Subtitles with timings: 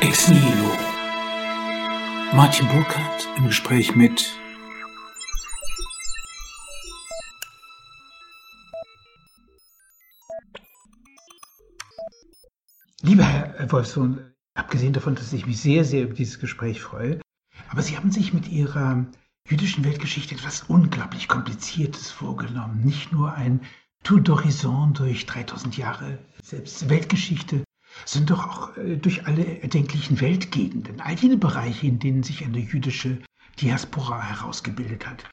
[0.00, 0.70] Ex Nihilo.
[2.32, 4.34] Martin Burkhardt im Gespräch mit
[13.02, 17.20] Lieber Herr Wolfsohn, abgesehen davon, dass ich mich sehr, sehr über dieses Gespräch freue,
[17.68, 19.04] aber Sie haben sich mit Ihrer
[19.46, 22.80] jüdischen Weltgeschichte etwas unglaublich Kompliziertes vorgenommen.
[22.84, 23.60] Nicht nur ein
[24.02, 27.64] Tour d'Horizon durch 3000 Jahre selbst Weltgeschichte,
[28.04, 32.58] sondern doch auch äh, durch alle erdenklichen Weltgegenden, all jene Bereiche, in denen sich eine
[32.58, 33.18] jüdische
[33.60, 35.24] Diaspora herausgebildet hat.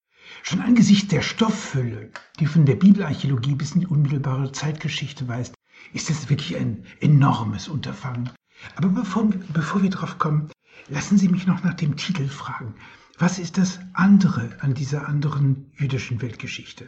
[0.43, 5.53] Schon angesichts der Stofffülle, die von der Bibelarchäologie bis in die unmittelbare Zeitgeschichte weist,
[5.93, 8.29] ist das wirklich ein enormes Unterfangen.
[8.75, 10.49] Aber bevor, bevor wir darauf kommen,
[10.89, 12.75] lassen Sie mich noch nach dem Titel fragen.
[13.17, 16.85] Was ist das andere an dieser anderen jüdischen Weltgeschichte?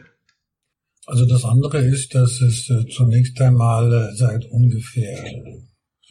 [1.06, 5.24] Also das andere ist, dass es äh, zunächst einmal äh, seit ungefähr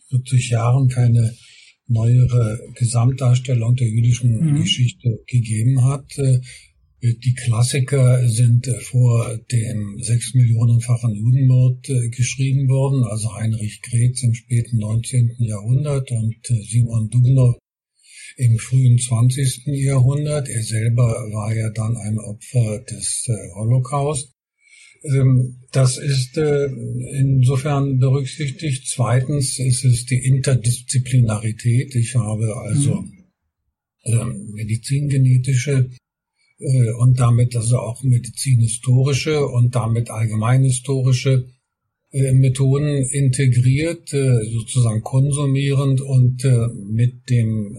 [0.10, 1.34] 40 Jahren keine
[1.88, 4.62] neuere Gesamtdarstellung der jüdischen mhm.
[4.62, 6.18] Geschichte gegeben hat.
[6.18, 6.42] Äh,
[7.02, 14.80] die Klassiker sind vor dem sechs Millionenfachen Judenmord geschrieben worden, also Heinrich Gretz im späten
[14.80, 15.38] 19.
[15.40, 17.58] Jahrhundert und Simon Dubnow
[18.36, 19.68] im frühen 20.
[19.68, 20.50] Jahrhundert.
[20.50, 24.34] Er selber war ja dann ein Opfer des Holocaust.
[25.04, 28.88] Ähm, das ist äh, insofern berücksichtigt.
[28.88, 31.96] Zweitens ist es die Interdisziplinarität.
[31.96, 33.06] Ich habe also
[34.06, 34.52] mhm.
[34.54, 35.92] medizingenetische
[36.60, 41.48] äh, und damit also auch medizinhistorische und damit allgemeinhistorische
[42.12, 47.78] äh, Methoden integriert, sozusagen konsumierend und mit dem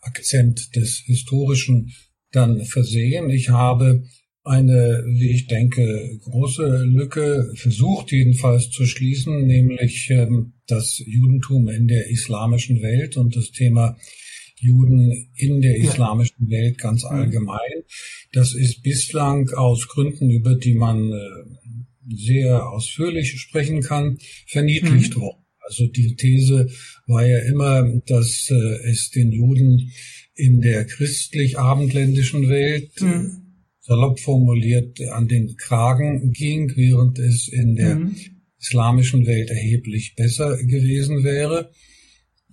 [0.00, 1.92] Akzent des Historischen
[2.30, 3.30] dann versehen.
[3.30, 4.04] Ich habe
[4.46, 11.88] eine, wie ich denke, große Lücke versucht jedenfalls zu schließen, nämlich ähm, das Judentum in
[11.88, 13.96] der islamischen Welt und das Thema
[14.58, 16.48] Juden in der islamischen.
[16.48, 17.82] Welt ganz allgemein.
[18.32, 21.18] Das ist bislang aus Gründen, über die man äh,
[22.14, 25.22] sehr ausführlich sprechen kann, verniedlicht mhm.
[25.22, 25.44] worden.
[25.58, 26.70] Also die These
[27.08, 29.90] war ja immer, dass äh, es den Juden
[30.36, 33.45] in der christlich-abendländischen Welt mhm
[33.86, 38.16] salopp formuliert an den Kragen ging, während es in der mhm.
[38.58, 41.70] islamischen Welt erheblich besser gewesen wäre.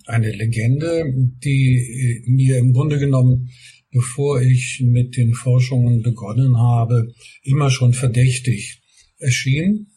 [0.06, 1.04] Eine Legende,
[1.42, 3.50] die mir im Grunde genommen,
[3.90, 7.12] bevor ich mit den Forschungen begonnen habe,
[7.42, 8.82] immer schon verdächtig
[9.18, 9.88] erschien.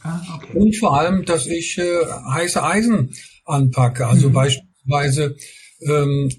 [0.00, 0.58] Ah, okay.
[0.58, 3.10] Und vor allem, dass ich äh, heiße Eisen
[3.44, 4.06] anpacke.
[4.06, 4.32] Also mhm.
[4.34, 5.36] beispielsweise
[5.86, 6.30] ähm,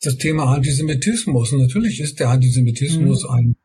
[0.00, 1.52] das Thema Antisemitismus.
[1.52, 3.30] natürlich ist der Antisemitismus mhm.
[3.30, 3.56] ein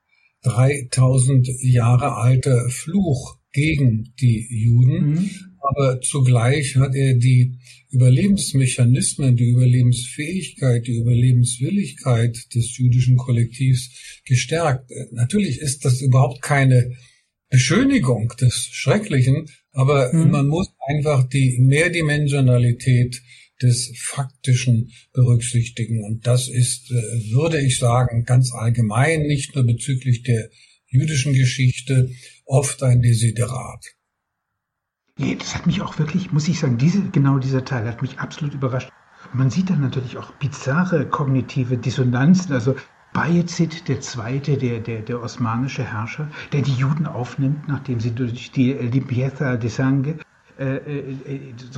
[0.43, 5.29] 3000 Jahre alter Fluch gegen die Juden, mhm.
[5.59, 7.57] aber zugleich hat er die
[7.91, 14.91] Überlebensmechanismen, die Überlebensfähigkeit, die Überlebenswilligkeit des jüdischen Kollektivs gestärkt.
[15.11, 16.91] Natürlich ist das überhaupt keine
[17.49, 20.29] Beschönigung des Schrecklichen, aber mhm.
[20.29, 23.21] man muss einfach die Mehrdimensionalität
[23.61, 26.03] des Faktischen berücksichtigen.
[26.03, 30.49] Und das ist, äh, würde ich sagen, ganz allgemein, nicht nur bezüglich der
[30.87, 32.09] jüdischen Geschichte,
[32.45, 33.85] oft ein Desiderat.
[35.17, 38.19] Nee, das hat mich auch wirklich, muss ich sagen, diese, genau dieser Teil hat mich
[38.19, 38.89] absolut überrascht.
[39.33, 42.53] Man sieht dann natürlich auch bizarre kognitive Dissonanzen.
[42.53, 42.75] Also
[43.13, 48.73] Bayezid II., der, der, der osmanische Herrscher, der die Juden aufnimmt, nachdem sie durch die
[48.73, 50.19] Limpieza de Sangue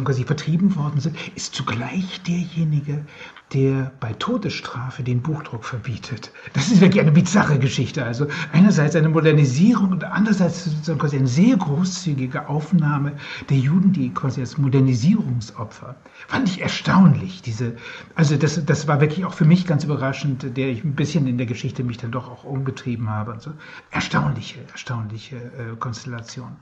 [0.03, 3.05] quasi vertrieben worden sind, ist zugleich derjenige,
[3.53, 6.31] der bei Todesstrafe den Buchdruck verbietet.
[6.53, 8.03] Das ist wirklich eine bizarre Geschichte.
[8.03, 13.13] Also einerseits eine Modernisierung und andererseits quasi eine sehr großzügige Aufnahme
[13.49, 15.95] der Juden, die quasi als Modernisierungsopfer.
[16.27, 17.41] Fand ich erstaunlich.
[17.41, 17.75] Diese,
[18.15, 21.37] also das, das war wirklich auch für mich ganz überraschend, der ich ein bisschen in
[21.37, 23.31] der Geschichte mich dann doch auch umgetrieben habe.
[23.31, 23.51] Und so.
[23.91, 26.55] Erstaunliche, erstaunliche äh, Konstellation.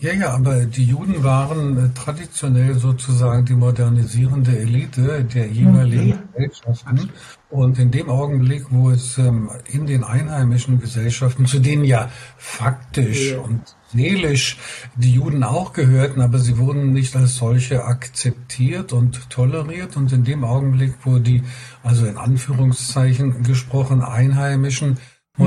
[0.00, 6.22] Ja, ja, aber die Juden waren äh, traditionell sozusagen die modernisierende Elite der jeweiligen ja.
[6.32, 7.10] Gesellschaften.
[7.50, 13.32] Und in dem Augenblick, wo es ähm, in den einheimischen Gesellschaften, zu denen ja faktisch
[13.32, 13.40] ja.
[13.40, 13.62] und
[13.92, 14.58] seelisch
[14.96, 19.96] die Juden auch gehörten, aber sie wurden nicht als solche akzeptiert und toleriert.
[19.96, 21.42] Und in dem Augenblick, wo die,
[21.82, 24.98] also in Anführungszeichen gesprochen, einheimischen
[25.36, 25.44] mhm.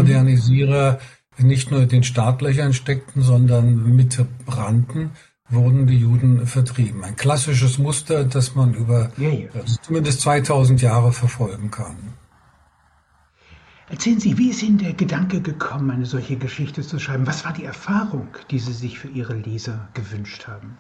[1.38, 5.12] Nicht nur den Startlöchern steckten, sondern mit brannten,
[5.50, 7.04] wurden die Juden vertrieben.
[7.04, 9.50] Ein klassisches Muster, das man über ja, ja.
[9.82, 11.96] zumindest 2000 Jahre verfolgen kann.
[13.90, 17.28] Erzählen Sie, wie ist Ihnen der Gedanke gekommen, eine solche Geschichte zu schreiben?
[17.28, 20.78] Was war die Erfahrung, die Sie sich für Ihre Leser gewünscht haben?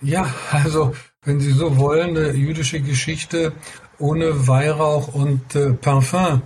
[0.00, 3.52] Ja, also wenn Sie so wollen, eine jüdische Geschichte
[3.98, 6.40] ohne Weihrauch und äh, Parfum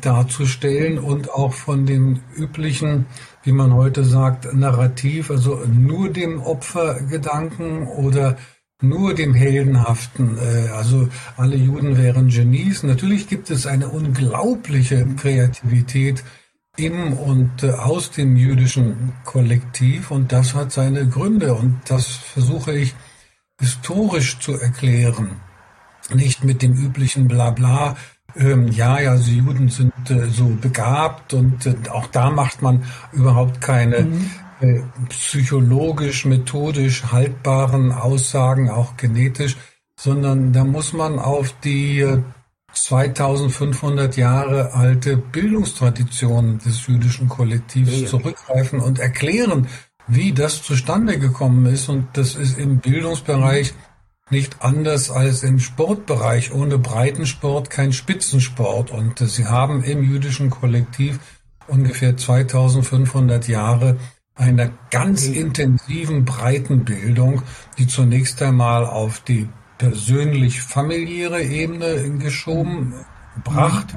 [0.00, 3.06] darzustellen und auch von den üblichen,
[3.42, 8.36] wie man heute sagt, Narrativ, also nur dem Opfergedanken oder
[8.82, 10.38] nur dem Heldenhaften.
[10.38, 12.82] Äh, also alle Juden wären Genies.
[12.82, 16.24] Natürlich gibt es eine unglaubliche Kreativität
[16.76, 22.72] im und äh, aus dem jüdischen Kollektiv und das hat seine Gründe und das versuche
[22.72, 22.94] ich
[23.60, 25.40] historisch zu erklären.
[26.14, 27.96] Nicht mit dem üblichen Blabla,
[28.36, 32.84] ähm, ja, ja, die Juden sind äh, so begabt und äh, auch da macht man
[33.12, 34.30] überhaupt keine mhm.
[34.60, 39.56] äh, psychologisch, methodisch haltbaren Aussagen, auch genetisch,
[39.96, 42.06] sondern da muss man auf die
[42.72, 49.66] 2500 Jahre alte Bildungstradition des jüdischen Kollektivs zurückgreifen und erklären,
[50.06, 51.88] wie das zustande gekommen ist.
[51.88, 53.74] Und das ist im Bildungsbereich
[54.30, 56.52] nicht anders als im Sportbereich.
[56.52, 58.90] Ohne Breitensport kein Spitzensport.
[58.90, 61.18] Und sie haben im jüdischen Kollektiv
[61.66, 63.96] ungefähr 2500 Jahre
[64.34, 67.42] einer ganz intensiven Breitenbildung,
[67.78, 69.48] die zunächst einmal auf die
[69.78, 72.94] persönlich-familiäre Ebene geschoben,
[73.34, 73.96] gebracht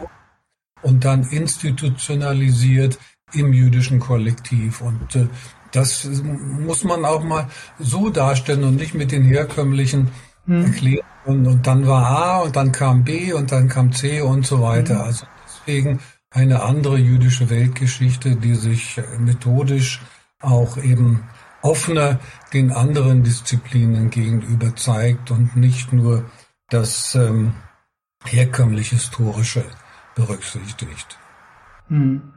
[0.82, 3.00] und dann institutionalisiert
[3.34, 4.82] im jüdischen Kollektiv.
[4.82, 5.28] Und äh,
[5.74, 7.50] das muss man auch mal
[7.80, 10.12] so darstellen und nicht mit den herkömmlichen
[10.46, 10.66] hm.
[10.66, 11.04] Erklärungen.
[11.26, 14.62] Und, und, dann war A und dann kam B und dann kam C und so
[14.62, 15.00] weiter.
[15.00, 15.06] Hm.
[15.06, 16.00] Also deswegen
[16.30, 20.02] eine andere jüdische Weltgeschichte, die sich methodisch
[20.42, 21.24] auch eben
[21.62, 22.20] offener
[22.52, 26.26] den anderen Disziplinen gegenüber zeigt und nicht nur
[26.70, 27.54] das ähm,
[28.26, 29.64] herkömmlich historische
[30.16, 31.18] berücksichtigt.
[31.88, 32.33] Hm.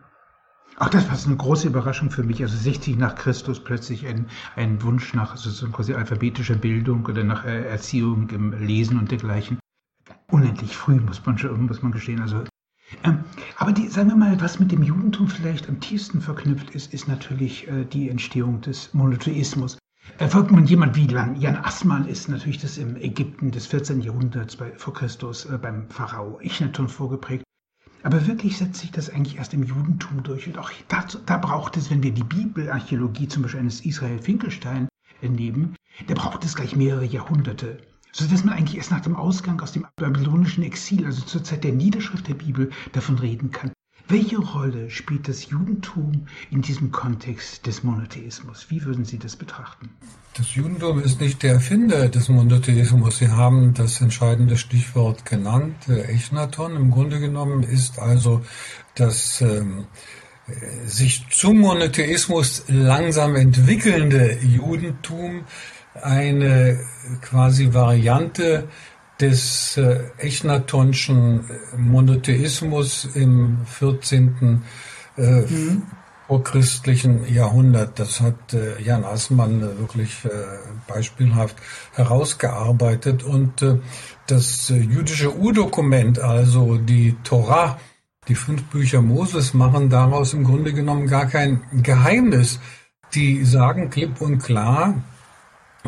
[0.79, 2.43] Auch das war eine große Überraschung für mich.
[2.43, 4.27] Also 60 nach Christus plötzlich ein,
[4.57, 9.11] ein Wunsch nach also so quasi alphabetischer Bildung oder nach äh, Erziehung im Lesen und
[9.11, 9.59] dergleichen.
[10.31, 12.21] Unendlich früh, muss man muss man gestehen.
[12.21, 12.45] Also
[13.03, 13.25] ähm,
[13.57, 17.09] aber die, sagen wir mal, was mit dem Judentum vielleicht am tiefsten verknüpft ist, ist
[17.09, 19.79] natürlich äh, die Entstehung des Monotheismus.
[20.19, 24.03] Erfolgt man jemand wie Jan Assmann ist natürlich das im Ägypten des 14.
[24.03, 27.45] Jahrhunderts bei, vor Christus äh, beim Pharao Echnaton vorgeprägt.
[28.07, 30.47] Aber wirklich setzt sich das eigentlich erst im Judentum durch.
[30.47, 34.87] Und auch dazu, da braucht es, wenn wir die Bibelarchäologie zum Beispiel eines Israel Finkelstein
[35.23, 35.75] nehmen,
[36.07, 37.79] da braucht es gleich mehrere Jahrhunderte
[38.13, 41.65] so dass man eigentlich erst nach dem Ausgang aus dem babylonischen Exil, also zur Zeit
[41.65, 43.73] der Niederschrift der Bibel, davon reden kann.
[44.09, 48.67] Welche Rolle spielt das Judentum in diesem Kontext des Monotheismus?
[48.69, 49.91] Wie würden Sie das betrachten?
[50.35, 53.19] Das Judentum ist nicht der Erfinder des Monotheismus.
[53.19, 56.77] Sie haben das entscheidende Stichwort genannt, äh, Echnaton.
[56.77, 58.43] Im Grunde genommen ist also
[58.95, 59.87] das ähm,
[60.87, 65.45] sich zum Monotheismus langsam entwickelnde Judentum
[66.01, 66.79] eine
[67.23, 68.69] quasi Variante
[69.21, 71.45] des äh, Echnatonschen
[71.77, 74.63] Monotheismus im 14.
[75.17, 75.83] Äh, mhm.
[76.27, 77.99] vorchristlichen Jahrhundert.
[77.99, 80.29] Das hat äh, Jan Assmann äh, wirklich äh,
[80.87, 81.57] beispielhaft
[81.95, 83.23] herausgearbeitet.
[83.23, 83.79] Und äh,
[84.27, 87.79] das äh, jüdische Urdokument, also die Torah,
[88.29, 92.61] die fünf Bücher Moses, machen daraus im Grunde genommen gar kein Geheimnis.
[93.15, 95.03] Die sagen klipp und klar,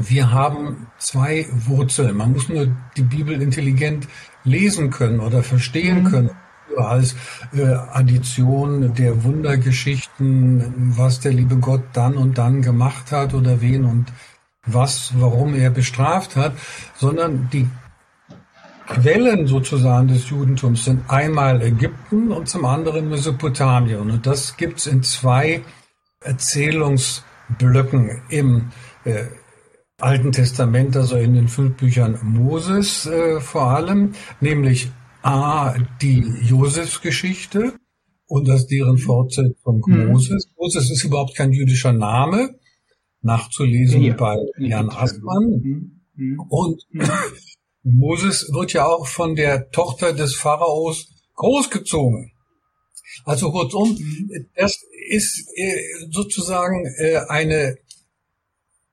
[0.01, 2.17] wir haben zwei Wurzeln.
[2.17, 4.09] Man muss nur die Bibel intelligent
[4.45, 6.09] lesen können oder verstehen mhm.
[6.09, 6.31] können
[6.77, 7.17] als
[7.57, 13.85] äh, Addition der Wundergeschichten, was der liebe Gott dann und dann gemacht hat oder wen
[13.85, 14.07] und
[14.65, 16.53] was, warum er bestraft hat,
[16.95, 17.69] sondern die
[18.87, 24.11] Quellen sozusagen des Judentums sind einmal Ägypten und zum anderen Mesopotamien.
[24.11, 25.63] Und das gibt's in zwei
[26.21, 28.71] Erzählungsblöcken im
[29.05, 29.25] äh,
[30.01, 34.91] Alten Testament, also in den fünf Büchern Moses äh, vor allem, nämlich
[35.23, 37.73] A, die Josefsgeschichte
[38.27, 40.07] und das deren Fortsetzung mhm.
[40.07, 40.49] Moses.
[40.57, 42.55] Moses ist überhaupt kein jüdischer Name,
[43.23, 44.87] nachzulesen ja, bei Jan.
[44.87, 46.01] Mhm.
[46.15, 46.41] Mhm.
[46.49, 47.11] Und mhm.
[47.83, 52.31] Moses wird ja auch von der Tochter des Pharaos großgezogen.
[53.25, 54.47] Also kurzum, mhm.
[54.55, 55.77] das ist äh,
[56.11, 57.77] sozusagen äh, eine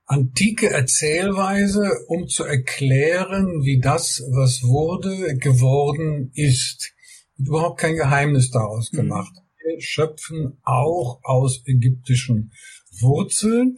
[0.05, 6.93] antike Erzählweise, um zu erklären, wie das, was wurde, geworden ist.
[7.37, 8.97] Überhaupt kein Geheimnis daraus mhm.
[8.97, 9.33] gemacht.
[9.63, 12.51] Wir schöpfen auch aus ägyptischen
[13.01, 13.77] Wurzeln,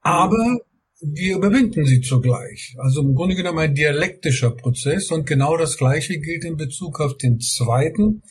[0.00, 0.58] aber
[1.00, 2.74] wir überwinden sie zugleich.
[2.78, 7.16] Also im Grunde genommen ein dialektischer Prozess und genau das Gleiche gilt in Bezug auf
[7.16, 8.22] den zweiten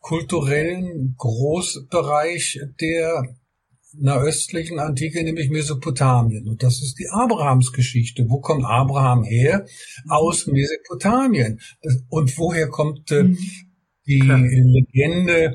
[0.00, 3.36] kulturellen Großbereich der
[4.00, 6.48] nahöstlichen Antike, nämlich Mesopotamien.
[6.48, 8.26] Und das ist die Abrahamsgeschichte.
[8.28, 9.66] Wo kommt Abraham her?
[10.08, 11.60] Aus Mesopotamien.
[12.08, 13.38] Und woher kommt äh, mhm.
[14.06, 14.40] die Klar.
[14.40, 15.54] Legende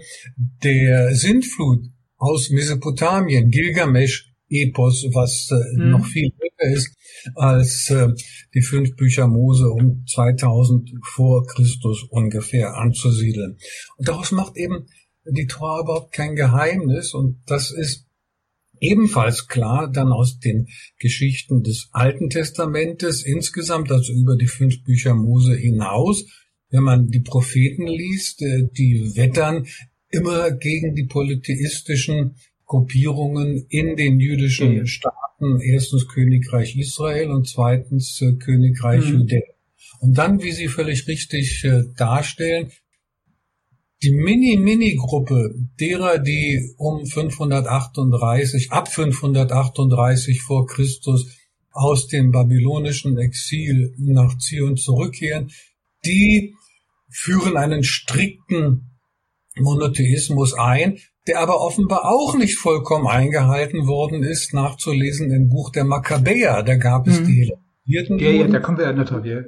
[0.63, 1.85] der Sintflut?
[2.17, 3.49] Aus Mesopotamien.
[3.49, 5.89] Gilgamesch Epos, was äh, mhm.
[5.91, 6.93] noch viel älter ist
[7.35, 8.09] als äh,
[8.53, 13.57] die fünf Bücher Mose um 2000 vor Christus ungefähr anzusiedeln.
[13.97, 14.85] Und daraus macht eben
[15.25, 18.02] die Tora überhaupt kein Geheimnis und das ist
[18.83, 20.67] ebenfalls klar dann aus den
[20.99, 26.25] Geschichten des Alten Testamentes insgesamt, also über die fünf Bücher Mose hinaus.
[26.69, 29.65] Wenn man die Propheten liest, äh, die wettern
[30.09, 32.35] immer gegen die polytheistischen
[32.65, 34.85] Gruppierungen in den jüdischen mhm.
[34.85, 39.19] Staaten, erstens Königreich Israel und zweitens äh, Königreich mhm.
[39.19, 39.41] Judäa.
[40.01, 42.71] Und dann, wie Sie völlig richtig äh, darstellen,
[44.03, 51.25] die Mini-Mini-Gruppe derer, die um 538, ab 538 vor Christus
[51.71, 55.51] aus dem babylonischen Exil nach Zion zurückkehren,
[56.05, 56.53] die
[57.09, 58.91] führen einen strikten
[59.55, 65.85] Monotheismus ein, der aber offenbar auch nicht vollkommen eingehalten worden ist, nachzulesen im Buch der
[65.85, 66.63] Makkabäer.
[66.63, 67.27] Da gab es mhm.
[67.27, 67.53] die
[67.85, 69.25] Vierten ja, ja, da kommen wir ja noch drauf.
[69.25, 69.41] Ja.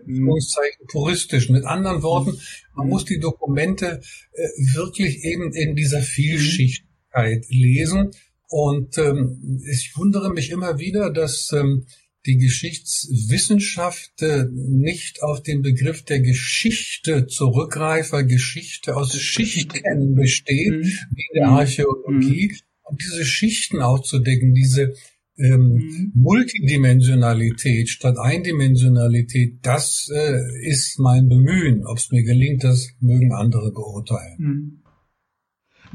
[0.88, 1.50] puristisch.
[1.50, 2.38] Mit anderen Worten,
[2.76, 2.92] man mhm.
[2.92, 4.02] muss die Dokumente
[4.34, 8.12] äh, wirklich eben in dieser Vielschichtigkeit lesen.
[8.50, 11.86] Und ähm, ich wundere mich immer wieder, dass ähm,
[12.26, 20.74] die Geschichtswissenschaft äh, nicht auf den Begriff der Geschichte zurückgreift, weil Geschichte aus Schichten besteht,
[20.74, 20.84] mhm.
[20.84, 21.54] wie in der mhm.
[21.54, 22.52] Archäologie.
[22.52, 22.60] Mhm.
[22.84, 24.94] Und diese Schichten aufzudecken, diese
[25.38, 26.12] ähm, mhm.
[26.16, 31.86] Multidimensionalität statt Eindimensionalität, das äh, ist mein Bemühen.
[31.86, 34.36] Ob es mir gelingt, das mögen andere beurteilen.
[34.38, 34.82] Mhm.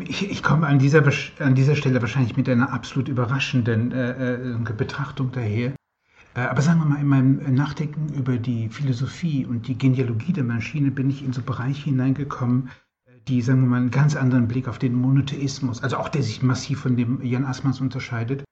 [0.09, 1.05] Ich, ich, komme an dieser,
[1.41, 5.75] an dieser Stelle wahrscheinlich mit einer absolut überraschenden äh, äh, Betrachtung daher.
[6.35, 10.45] Äh, aber sagen wir mal, in meinem Nachdenken über die Philosophie und die Genealogie der
[10.45, 12.71] Maschine bin ich in so Bereiche hineingekommen,
[13.07, 16.23] äh, die, sagen wir mal, einen ganz anderen Blick auf den Monotheismus, also auch der
[16.23, 18.45] sich massiv von dem Jan Assmanns unterscheidet,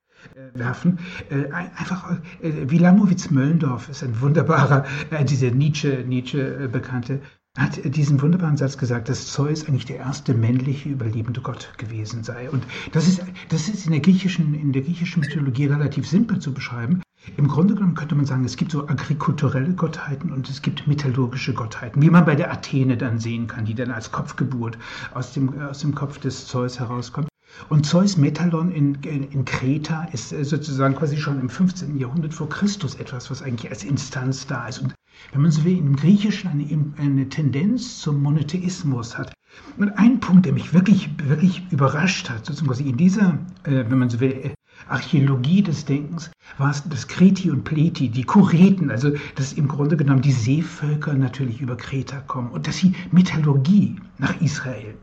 [0.54, 0.98] werfen.
[1.30, 4.84] Äh, einfach, äh, Wilamowitz Möllendorf ist ein wunderbarer,
[5.24, 7.20] dieser Nietzsche, Nietzsche bekannte,
[7.56, 12.48] hat diesen wunderbaren Satz gesagt, dass Zeus eigentlich der erste männliche überlebende Gott gewesen sei.
[12.50, 16.54] Und das ist, das ist in der griechischen, in der griechischen Mythologie relativ simpel zu
[16.54, 17.02] beschreiben.
[17.36, 21.52] Im Grunde genommen könnte man sagen, es gibt so agrikulturelle Gottheiten und es gibt metallurgische
[21.52, 24.78] Gottheiten, wie man bei der Athene dann sehen kann, die dann als Kopfgeburt
[25.12, 27.28] aus dem, aus dem Kopf des Zeus herauskommt.
[27.68, 31.98] Und Zeus Metallon in, in, in, Kreta ist äh, sozusagen quasi schon im 15.
[31.98, 34.78] Jahrhundert vor Christus etwas, was eigentlich als Instanz da ist.
[34.78, 34.94] Und
[35.32, 39.32] wenn man so will, im Griechischen eine, eine Tendenz zum Monotheismus hat.
[39.76, 43.98] Und ein Punkt, der mich wirklich, wirklich überrascht hat, sozusagen quasi in dieser, äh, wenn
[43.98, 44.54] man so will, äh,
[44.86, 49.96] Archäologie des Denkens, war es das Kreti und Pleti, die Kureten, also dass im Grunde
[49.96, 54.94] genommen die Seevölker natürlich über Kreta kommen und dass sie Metallurgie nach Israel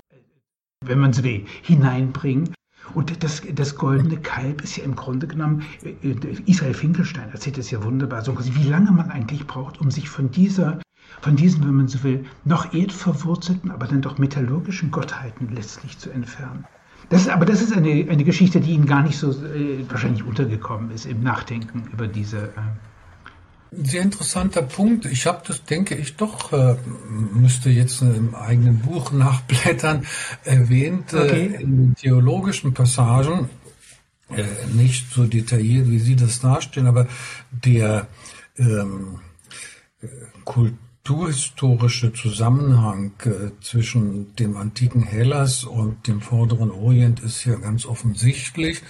[0.88, 2.54] wenn man es will, hineinbringen.
[2.94, 6.15] Und das, das goldene Kalb ist ja im Grunde genommen, äh,
[6.46, 10.32] Israel Finkelstein erzählt es ja wunderbar, so wie lange man eigentlich braucht, um sich von
[10.32, 10.80] dieser,
[11.22, 16.12] von diesen, wenn man so will, noch erdverwurzelten, aber dann doch metallurgischen Gottheiten letztlich zu
[16.12, 16.65] entfernen.
[17.10, 20.92] Das, aber das ist eine, eine Geschichte, die Ihnen gar nicht so äh, wahrscheinlich untergekommen
[20.92, 22.51] ist im Nachdenken über diese äh,
[23.84, 25.05] sehr interessanter Punkt.
[25.05, 26.75] Ich habe das, denke ich, doch, äh,
[27.34, 30.05] müsste jetzt im eigenen Buch nachblättern,
[30.44, 31.48] erwähnt äh, okay.
[31.48, 33.50] äh, in den theologischen Passagen,
[34.29, 37.08] äh, nicht so detailliert, wie Sie das darstellen, aber
[37.51, 38.08] der
[38.58, 39.20] ähm,
[40.44, 48.82] kulturhistorische Zusammenhang äh, zwischen dem antiken Hellas und dem vorderen Orient ist ja ganz offensichtlich.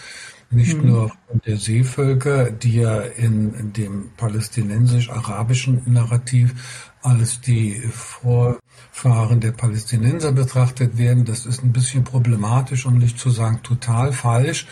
[0.56, 0.90] Nicht mhm.
[0.90, 1.12] nur
[1.46, 6.54] der Seevölker, die ja in, in dem palästinensisch-arabischen Narrativ
[7.02, 11.26] als die Vorfahren der Palästinenser betrachtet werden.
[11.26, 14.66] Das ist ein bisschen problematisch, um nicht zu sagen total falsch,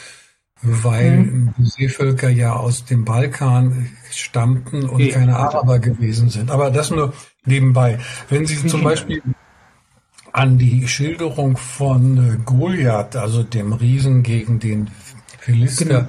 [0.61, 1.53] weil mhm.
[1.57, 6.49] die Seevölker ja aus dem Balkan stammten und ja, keine Araber gewesen sind.
[6.49, 7.13] Aber das nur
[7.45, 7.99] nebenbei.
[8.29, 9.21] Wenn Sie zum Beispiel
[10.31, 14.89] an die Schilderung von Goliath, also dem Riesen gegen den
[15.43, 16.07] Philister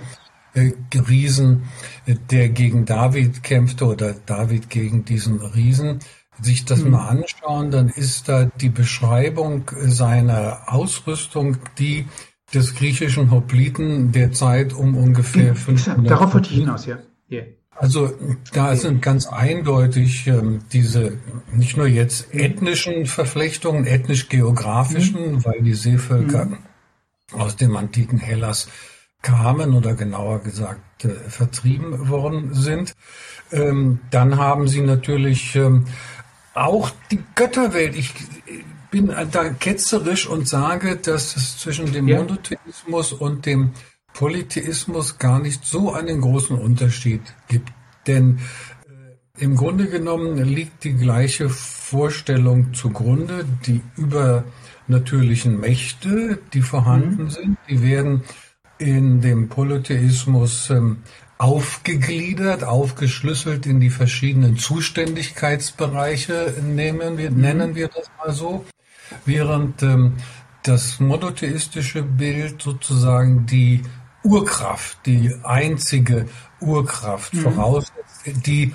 [0.55, 0.69] genau.
[0.95, 1.65] äh, Riesen,
[2.07, 5.99] äh, der gegen David kämpfte oder David gegen diesen Riesen,
[6.41, 6.93] sich das mhm.
[6.93, 12.07] mal anschauen, dann ist da die Beschreibung seiner Ausrüstung, die
[12.53, 16.11] des griechischen Hopliten der Zeit um ungefähr 500.
[16.11, 16.99] Darauf wollte ich hinaus, ja.
[17.31, 17.47] Yeah.
[17.77, 18.13] Also
[18.53, 21.19] da sind ganz eindeutig ähm, diese
[21.53, 25.45] nicht nur jetzt ethnischen Verflechtungen, ethnisch-geografischen, mhm.
[25.45, 26.59] weil die Seevölker mhm.
[27.33, 28.69] aus dem antiken Hellas
[29.25, 32.95] kamen oder genauer gesagt äh, vertrieben worden sind.
[33.51, 35.87] Ähm, dann haben sie natürlich ähm,
[36.55, 37.97] auch die Götterwelt.
[37.97, 38.15] Ich
[38.91, 42.19] bin da ketzerisch und sage, dass es zwischen dem ja.
[42.19, 43.73] Monotheismus und dem
[44.13, 47.73] Polytheismus gar nicht so einen großen Unterschied gibt.
[48.07, 48.39] Denn
[48.87, 53.47] äh, im Grunde genommen liegt die gleiche Vorstellung zugrunde.
[53.67, 57.31] Die übernatürlichen Mächte, die vorhanden mhm.
[57.31, 58.23] sind, die werden
[58.79, 60.99] in dem Polytheismus ähm,
[61.39, 67.41] aufgegliedert, aufgeschlüsselt in die verschiedenen Zuständigkeitsbereiche, nehmen wir, mhm.
[67.41, 68.65] nennen wir das mal so,
[69.25, 70.15] während ähm,
[70.63, 73.83] das monotheistische Bild sozusagen die
[74.23, 76.27] Urkraft, die einzige
[76.61, 77.41] Urkraft mhm.
[77.41, 78.73] voraussetzt, die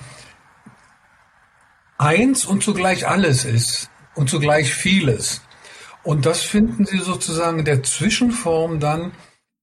[1.97, 5.41] eins und zugleich alles ist und zugleich vieles.
[6.03, 9.11] Und das finden Sie sozusagen in der Zwischenform dann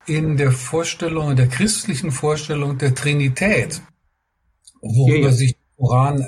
[0.07, 3.83] in der Vorstellung, in der christlichen Vorstellung der Trinität,
[4.81, 5.33] worüber ja, ja.
[5.33, 6.27] sich Koran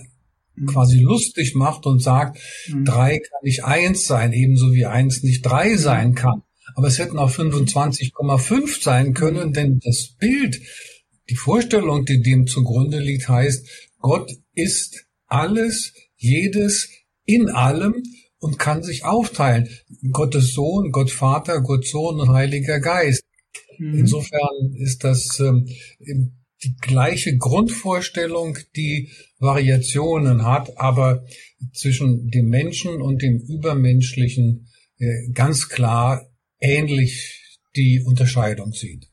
[0.54, 0.66] mhm.
[0.66, 2.85] quasi lustig macht und sagt, mhm.
[2.85, 5.78] drei kann nicht eins sein, ebenso wie eins nicht drei mhm.
[5.78, 6.42] sein kann.
[6.75, 10.61] Aber es hätten auch 25,5 sein können, denn das Bild,
[11.30, 13.66] die Vorstellung, die dem zugrunde liegt, heißt,
[13.99, 16.88] Gott ist alles, jedes,
[17.25, 18.02] in allem
[18.38, 19.68] und kann sich aufteilen.
[20.12, 23.23] Gottes Sohn, Gott Vater, Gott Sohn und Heiliger Geist.
[23.78, 23.99] Mhm.
[23.99, 25.66] Insofern ist das ähm,
[26.64, 31.25] die gleiche Grundvorstellung, die Variationen hat, aber
[31.73, 34.68] zwischen dem Menschen und dem Übermenschlichen
[34.99, 36.26] äh, ganz klar
[36.61, 39.08] ähnlich die Unterscheidung sieht.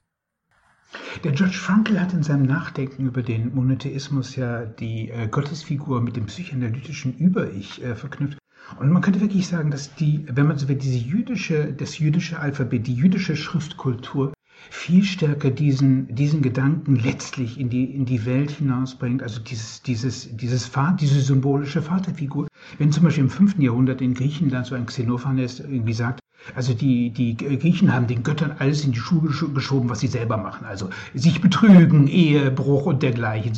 [1.23, 6.15] Der George Frankl hat in seinem Nachdenken über den Monotheismus ja die äh, Gottesfigur mit
[6.15, 8.37] dem psychoanalytischen Über-Ich äh, verknüpft.
[8.79, 12.39] Und man könnte wirklich sagen, dass die, wenn man so will, diese jüdische, das jüdische
[12.39, 14.33] Alphabet, die jüdische Schriftkultur
[14.69, 20.35] viel stärker diesen, diesen Gedanken letztlich in die, in die Welt hinausbringt, also dieses, dieses,
[20.35, 22.47] dieses Vater, diese symbolische Vaterfigur.
[22.77, 26.19] Wenn zum Beispiel im fünften Jahrhundert in Griechenland so ein Xenophanes irgendwie sagt,
[26.53, 30.37] also die, die Griechen haben den Göttern alles in die Schuhe geschoben, was sie selber
[30.37, 30.65] machen.
[30.65, 33.53] Also sich betrügen, Ehebruch und dergleichen.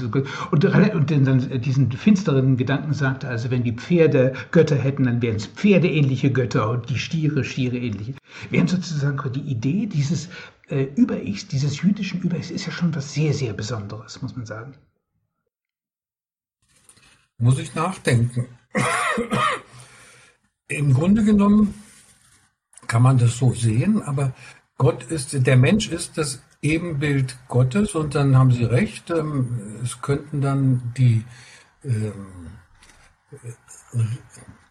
[0.52, 5.36] Und, und dann diesen finsteren Gedanken sagte, also wenn die Pferde Götter hätten, dann wären
[5.36, 8.14] es pferdeähnliche Götter und die Stiere Stiere-ähnliche.
[8.50, 10.30] Während sozusagen die Idee dieses
[10.70, 14.76] äh, Über-Ichs, dieses jüdischen Über-Ichs, ist ja schon was sehr, sehr Besonderes, muss man sagen.
[17.38, 18.48] Muss ich nachdenken.
[20.68, 21.74] Im Grunde genommen
[22.88, 24.34] kann man das so sehen, aber
[24.78, 30.02] Gott ist, der Mensch ist das Ebenbild Gottes und dann haben Sie recht, ähm, es
[30.02, 31.24] könnten dann die
[31.84, 32.28] ähm,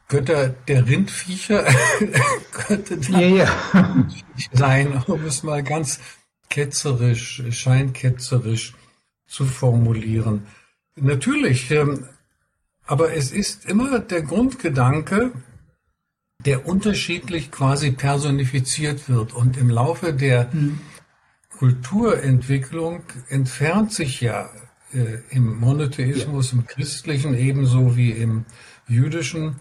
[0.08, 1.66] Götter der Rindviecher
[2.52, 4.06] könnte dann ja, ja.
[4.52, 6.00] sein, um es mal ganz
[6.48, 8.74] ketzerisch, scheinketzerisch
[9.26, 10.46] zu formulieren.
[10.94, 12.06] Natürlich, ähm,
[12.86, 15.32] aber es ist immer der Grundgedanke,
[16.44, 19.32] der unterschiedlich quasi personifiziert wird.
[19.32, 20.80] Und im Laufe der mhm.
[21.58, 24.50] Kulturentwicklung entfernt sich ja
[24.92, 26.58] äh, im Monotheismus, ja.
[26.58, 28.44] im christlichen ebenso wie im
[28.86, 29.56] jüdischen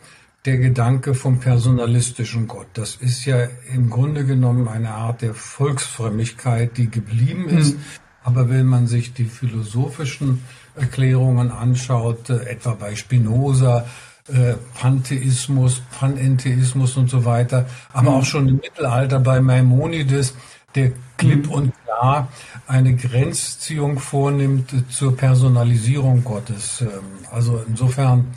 [0.46, 2.68] der Gedanke vom personalistischen Gott.
[2.74, 7.76] Das ist ja im Grunde genommen eine Art der Volksfrömmigkeit, die geblieben ist.
[7.76, 7.82] Mhm.
[8.24, 10.44] Aber wenn man sich die philosophischen
[10.76, 13.86] Erklärungen anschaut, äh, etwa bei Spinoza,
[14.28, 18.18] äh, Pantheismus, Panentheismus und so weiter, aber mhm.
[18.18, 20.36] auch schon im Mittelalter bei Maimonides,
[20.74, 21.52] der klipp mhm.
[21.52, 22.30] und klar
[22.68, 26.82] eine Grenzziehung vornimmt zur Personalisierung Gottes.
[26.82, 26.88] Ähm,
[27.32, 28.28] also insofern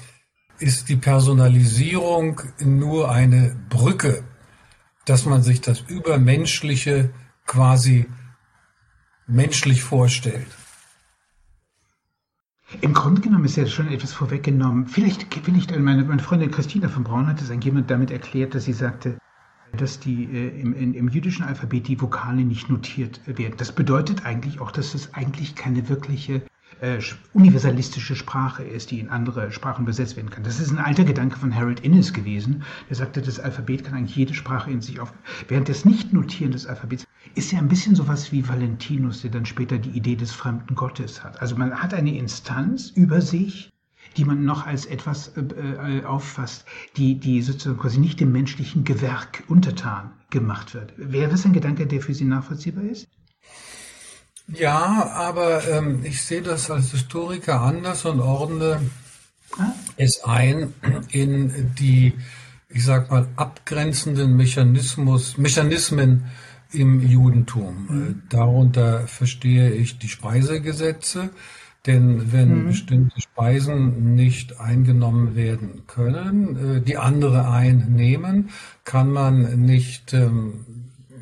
[0.59, 4.25] ist die Personalisierung nur eine Brücke,
[5.05, 7.11] dass man sich das Übermenschliche
[7.47, 8.07] quasi
[9.27, 10.49] menschlich vorstellt.
[12.83, 14.87] Im Grunde genommen ist ja schon etwas vorweggenommen.
[14.87, 18.75] Vielleicht, vielleicht meine, meine Freundin Christina von Braun hat es eigentlich damit erklärt, dass sie
[18.75, 19.17] sagte,
[19.77, 23.55] dass die äh, im, in, im jüdischen Alphabet die Vokale nicht notiert werden.
[23.57, 26.43] Das bedeutet eigentlich auch, dass es eigentlich keine wirkliche
[26.81, 26.99] äh,
[27.33, 30.45] universalistische Sprache ist, die in andere Sprachen übersetzt werden kann.
[30.45, 32.63] Das ist ein alter Gedanke von Harold Innes gewesen.
[32.89, 35.13] Der sagte, das Alphabet kann eigentlich jede Sprache in sich auf.
[35.49, 39.79] Während das Nicht-Notieren des Alphabets ist ja ein bisschen sowas wie Valentinus, der dann später
[39.79, 41.41] die Idee des fremden Gottes hat.
[41.41, 43.71] Also man hat eine Instanz über sich,
[44.17, 46.65] die man noch als etwas äh, äh, auffasst,
[46.97, 50.93] die, die sozusagen quasi nicht dem menschlichen Gewerk untertan gemacht wird.
[50.97, 53.09] Wäre das ein Gedanke, der für Sie nachvollziehbar ist?
[54.53, 58.81] Ja, aber ähm, ich sehe das als Historiker anders und ordne
[59.59, 59.73] ah.
[59.97, 60.73] es ein
[61.11, 62.15] in die,
[62.71, 66.25] ich sag mal, abgrenzenden Mechanismus, Mechanismen
[66.73, 67.87] im Judentum.
[67.89, 68.23] Mhm.
[68.31, 71.31] Darunter verstehe ich die Speisegesetze,
[71.87, 72.67] denn wenn mhm.
[72.69, 78.49] bestimmte Speisen nicht eingenommen werden können, äh, die andere einnehmen,
[78.85, 80.65] kann man nicht ähm,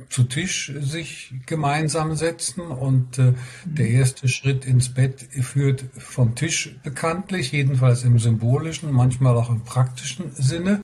[0.08, 6.76] zu Tisch sich gemeinsam setzen und äh, der erste Schritt ins Bett führt vom Tisch
[6.82, 10.80] bekanntlich, jedenfalls im symbolischen, manchmal auch im praktischen Sinne.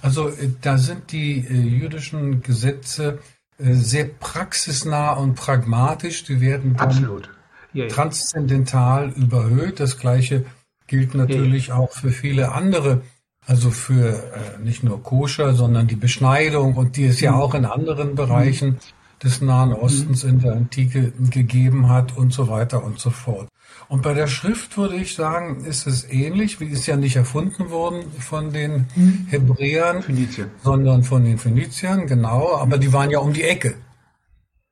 [0.00, 3.18] Also äh, da sind die äh, jüdischen Gesetze
[3.58, 6.24] äh, sehr praxisnah und pragmatisch.
[6.24, 7.28] Die werden Absolut.
[7.72, 7.90] Ja, ja.
[7.90, 9.80] transzendental überhöht.
[9.80, 10.44] Das gleiche
[10.86, 13.02] gilt natürlich ja, auch für viele andere
[13.46, 17.38] also für äh, nicht nur Koscher, sondern die Beschneidung und die es ja mhm.
[17.38, 18.78] auch in anderen Bereichen
[19.22, 19.76] des Nahen mhm.
[19.76, 23.48] Ostens in der Antike gegeben hat und so weiter und so fort.
[23.88, 27.70] Und bei der Schrift würde ich sagen, ist es ähnlich, wie ist ja nicht erfunden
[27.70, 29.26] worden von den mhm.
[29.28, 30.50] Hebräern, Phönizien.
[30.62, 33.74] sondern von den Phöniziern, genau, aber die waren ja um die Ecke.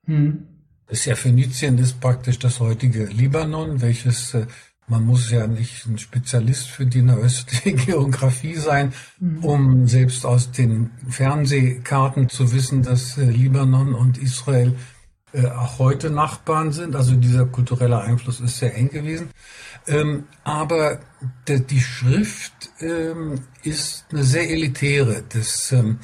[0.06, 0.46] Mhm.
[0.87, 4.46] Das ist ja Phönizien ist praktisch das heutige Libanon, welches äh,
[4.90, 9.44] man muss ja nicht ein Spezialist für die nahöstliche Geografie sein, mhm.
[9.44, 14.74] um selbst aus den Fernsehkarten zu wissen, dass äh, Libanon und Israel
[15.33, 16.96] äh, auch heute Nachbarn sind.
[16.96, 19.31] Also dieser kulturelle Einfluss ist sehr eng gewesen.
[19.87, 21.00] Ähm, aber
[21.46, 25.22] die Schrift ähm, ist eine sehr elitäre.
[25.29, 26.00] Das ähm,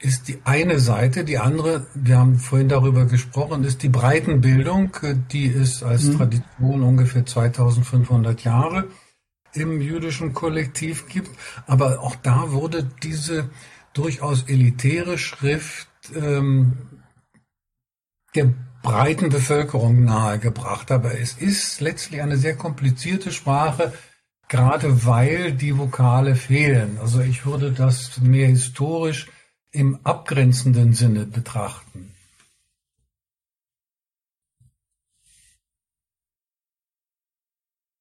[0.00, 1.24] ist die eine Seite.
[1.24, 4.96] Die andere, wir haben vorhin darüber gesprochen, ist die Breitenbildung.
[5.30, 6.16] Die ist als mhm.
[6.16, 8.88] Tradition ungefähr 2500 Jahre
[9.52, 11.30] im jüdischen Kollektiv gibt.
[11.66, 13.50] Aber auch da wurde diese
[13.92, 16.78] durchaus elitäre Schrift ähm,
[18.34, 20.90] der breiten Bevölkerung nahegebracht.
[20.92, 23.92] Aber es ist letztlich eine sehr komplizierte Sprache,
[24.48, 26.96] gerade weil die Vokale fehlen.
[27.02, 29.26] Also ich würde das mehr historisch
[29.72, 32.14] im abgrenzenden Sinne betrachten.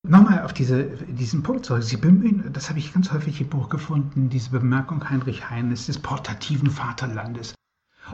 [0.03, 1.83] Nochmal auf diese, diesen Punkt zurück.
[1.83, 5.99] Sie bemühen, das habe ich ganz häufig im Buch gefunden, diese Bemerkung Heinrich Heines des
[5.99, 7.53] portativen Vaterlandes.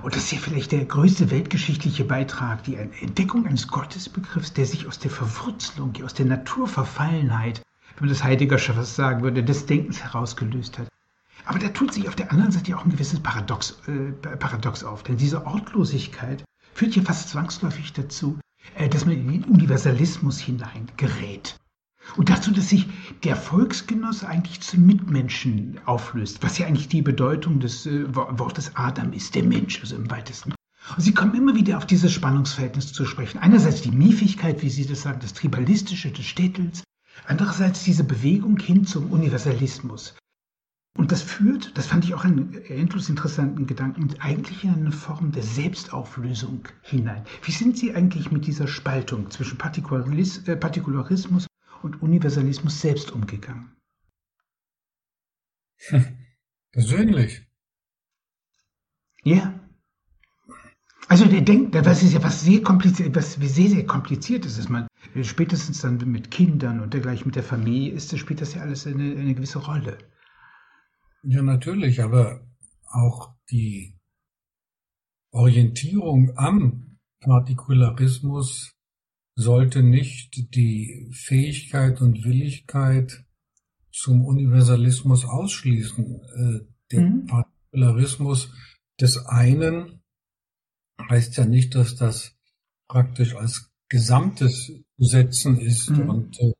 [0.01, 4.87] Und das ist ja vielleicht der größte weltgeschichtliche Beitrag, die Entdeckung eines Gottesbegriffs, der sich
[4.87, 7.61] aus der Verwurzelung, aus der Naturverfallenheit,
[7.95, 10.89] wenn man das Heidegger schon was sagen würde, des Denkens herausgelöst hat.
[11.45, 15.03] Aber da tut sich auf der anderen Seite auch ein gewisses Paradox, äh, Paradox auf.
[15.03, 18.39] Denn diese Ortlosigkeit führt ja fast zwangsläufig dazu,
[18.75, 21.55] äh, dass man in den Universalismus hineingerät.
[22.17, 22.87] Und dazu, dass sich
[23.23, 29.13] der Volksgenosse eigentlich zum Mitmenschen auflöst, was ja eigentlich die Bedeutung des äh, Wortes Adam
[29.13, 30.53] ist, der Mensch, also im weitesten.
[30.95, 33.39] Und Sie kommen immer wieder auf dieses Spannungsverhältnis zu sprechen.
[33.39, 36.83] Einerseits die Miefigkeit, wie Sie das sagen, das Tribalistische des Städtels,
[37.25, 40.15] andererseits diese Bewegung hin zum Universalismus.
[40.97, 45.33] Und das führt, das fand ich auch einen endlos interessanten Gedanken, eigentlich in eine Form
[45.33, 47.25] der Selbstauflösung hinein.
[47.43, 51.47] Wie sind Sie eigentlich mit dieser Spaltung zwischen äh, Partikularismus
[51.83, 53.75] und Universalismus selbst umgegangen?
[56.71, 57.45] Persönlich.
[59.23, 59.59] Ja.
[61.09, 64.69] Also der denkt, das ist ja was sehr kompliziert, was sehr, sehr kompliziert ist, dass
[64.69, 64.87] man
[65.23, 68.87] spätestens dann mit Kindern und dergleichen mit der Familie ist, das spielt das ja alles
[68.87, 69.97] eine, eine gewisse Rolle.
[71.27, 72.47] Ja, natürlich, aber
[72.85, 73.95] auch die
[75.31, 78.71] Orientierung am Partikularismus
[79.35, 83.25] sollte nicht die Fähigkeit und Willigkeit
[83.91, 86.21] zum Universalismus ausschließen.
[86.21, 87.25] Äh, der mhm.
[87.25, 88.53] Partikularismus
[88.99, 90.01] des einen
[91.09, 92.35] heißt ja nicht, dass das
[92.87, 96.09] praktisch als Gesamtes zu setzen ist mhm.
[96.09, 96.53] und äh,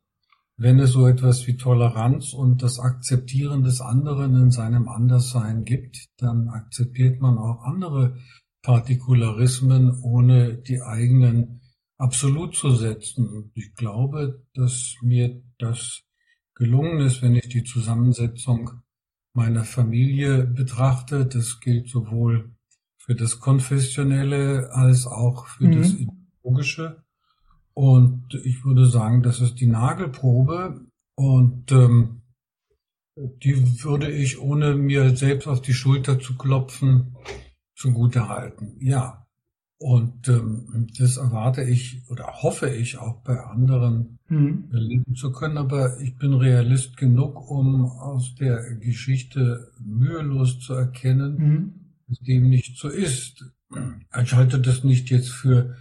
[0.57, 6.07] wenn es so etwas wie Toleranz und das Akzeptieren des anderen in seinem Anderssein gibt,
[6.17, 8.17] dann akzeptiert man auch andere
[8.61, 11.61] Partikularismen, ohne die eigenen
[11.97, 13.27] absolut zu setzen.
[13.27, 16.03] Und ich glaube, dass mir das
[16.55, 18.81] gelungen ist, wenn ich die Zusammensetzung
[19.33, 21.25] meiner Familie betrachte.
[21.25, 22.55] Das gilt sowohl
[22.97, 25.81] für das Konfessionelle als auch für mhm.
[25.81, 27.04] das Ideologische.
[27.75, 30.85] Und ich würde sagen, das ist die Nagelprobe
[31.15, 32.21] und ähm,
[33.17, 37.15] die würde ich, ohne mir selbst auf die Schulter zu klopfen,
[37.75, 38.77] zugute halten.
[38.79, 39.21] Ja.
[39.77, 44.69] Und ähm, das erwarte ich oder hoffe ich auch bei anderen mhm.
[44.71, 45.57] erleben zu können.
[45.57, 51.73] Aber ich bin Realist genug, um aus der Geschichte mühelos zu erkennen, mhm.
[52.07, 53.45] dass dem nicht so ist.
[54.23, 55.75] Ich halte das nicht jetzt für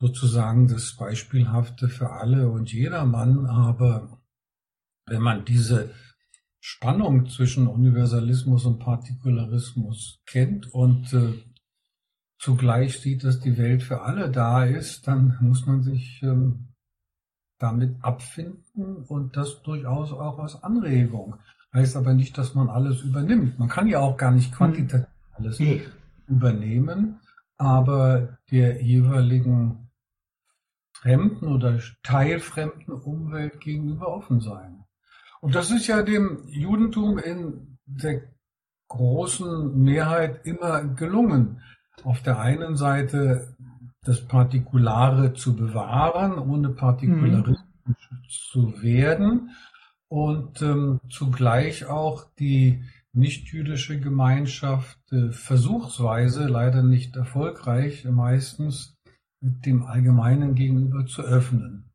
[0.00, 4.20] sozusagen das Beispielhafte für alle und jedermann, aber
[5.06, 5.90] wenn man diese
[6.58, 11.34] Spannung zwischen Universalismus und Partikularismus kennt und äh,
[12.38, 16.68] zugleich sieht, dass die Welt für alle da ist, dann muss man sich ähm,
[17.58, 21.36] damit abfinden und das durchaus auch als Anregung.
[21.74, 23.58] Heißt aber nicht, dass man alles übernimmt.
[23.58, 25.82] Man kann ja auch gar nicht quantitativ alles nee.
[26.26, 27.20] übernehmen,
[27.58, 29.89] aber der jeweiligen
[31.00, 34.84] fremden oder teilfremden Umwelt gegenüber offen sein.
[35.40, 38.22] Und das ist ja dem Judentum in der
[38.88, 41.62] großen Mehrheit immer gelungen.
[42.04, 43.56] Auf der einen Seite
[44.02, 47.94] das Partikulare zu bewahren, ohne partikularistisch mhm.
[48.28, 49.50] zu werden
[50.08, 52.82] und ähm, zugleich auch die
[53.12, 58.96] nichtjüdische Gemeinschaft äh, versuchsweise, leider nicht erfolgreich, meistens
[59.40, 61.90] dem Allgemeinen gegenüber zu öffnen.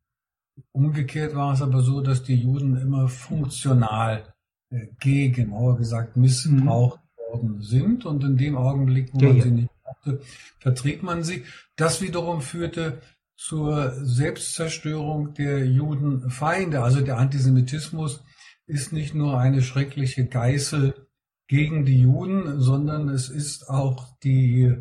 [0.72, 4.34] Umgekehrt war es aber so, dass die Juden immer funktional
[4.70, 7.34] äh, gegen, genauer gesagt, missbraucht mhm.
[7.34, 9.44] worden sind und in dem Augenblick, wo ja, man ja.
[9.44, 10.22] sie nicht brauchte,
[10.60, 11.44] vertrieb man sie.
[11.76, 13.02] Das wiederum führte
[13.38, 16.82] zur Selbstzerstörung der Judenfeinde.
[16.82, 18.24] Also der Antisemitismus
[18.66, 21.08] ist nicht nur eine schreckliche Geißel
[21.48, 24.76] gegen die Juden, sondern es ist auch die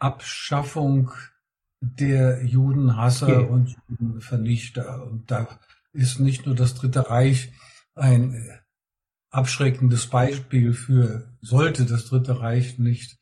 [0.00, 1.10] Selbstabschaffung
[1.80, 3.46] der Judenhasser ja.
[3.46, 5.06] und Judenvernichter.
[5.06, 5.48] Und da
[5.92, 7.52] ist nicht nur das Dritte Reich
[7.94, 8.48] ein
[9.30, 13.18] abschreckendes Beispiel für, sollte das Dritte Reich nicht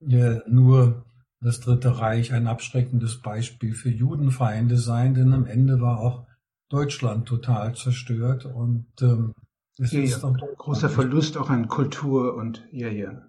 [0.00, 1.04] äh, nur
[1.40, 6.26] das Dritte Reich ein abschreckendes Beispiel für Judenfeinde sein, denn am Ende war auch
[6.68, 9.34] Deutschland total zerstört und ähm,
[9.78, 10.30] es ja, ist ja.
[10.56, 13.22] großer Verlust auch an Kultur und ja, ja.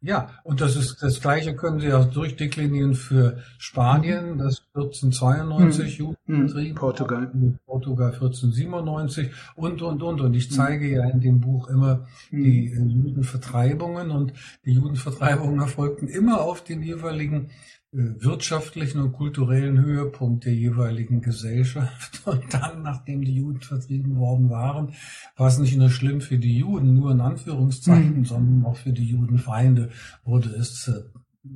[0.00, 4.38] Ja, und das ist das Gleiche können Sie auch durchdeklinieren für Spanien, mhm.
[4.38, 6.14] das 1492 mhm.
[6.28, 7.32] Judenbetrieb, Portugal,
[7.66, 10.54] Portugal 1497 und und und und ich mhm.
[10.54, 10.92] zeige mhm.
[10.94, 12.44] ja in dem Buch immer mhm.
[12.44, 14.32] die äh, Judenvertreibungen und
[14.64, 17.50] die Judenvertreibungen erfolgten immer auf den jeweiligen
[17.90, 22.20] wirtschaftlichen und kulturellen Höhepunkt der jeweiligen Gesellschaft.
[22.26, 24.94] Und dann, nachdem die Juden vertrieben worden waren,
[25.36, 28.24] war es nicht nur schlimm für die Juden, nur in Anführungszeichen, mhm.
[28.26, 29.90] sondern auch für die Judenfeinde
[30.22, 31.02] wurde es äh,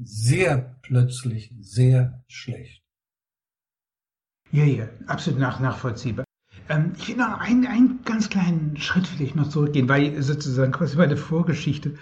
[0.04, 2.82] sehr plötzlich sehr schlecht.
[4.50, 6.24] Ja, ja, absolut nach, nachvollziehbar.
[6.68, 10.96] Ähm, ich will noch einen, einen ganz kleinen Schritt vielleicht noch zurückgehen, weil sozusagen quasi
[10.96, 11.96] meine Vorgeschichte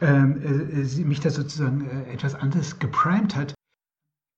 [0.00, 3.54] ähm, äh, mich da sozusagen äh, etwas anderes geprimed hat.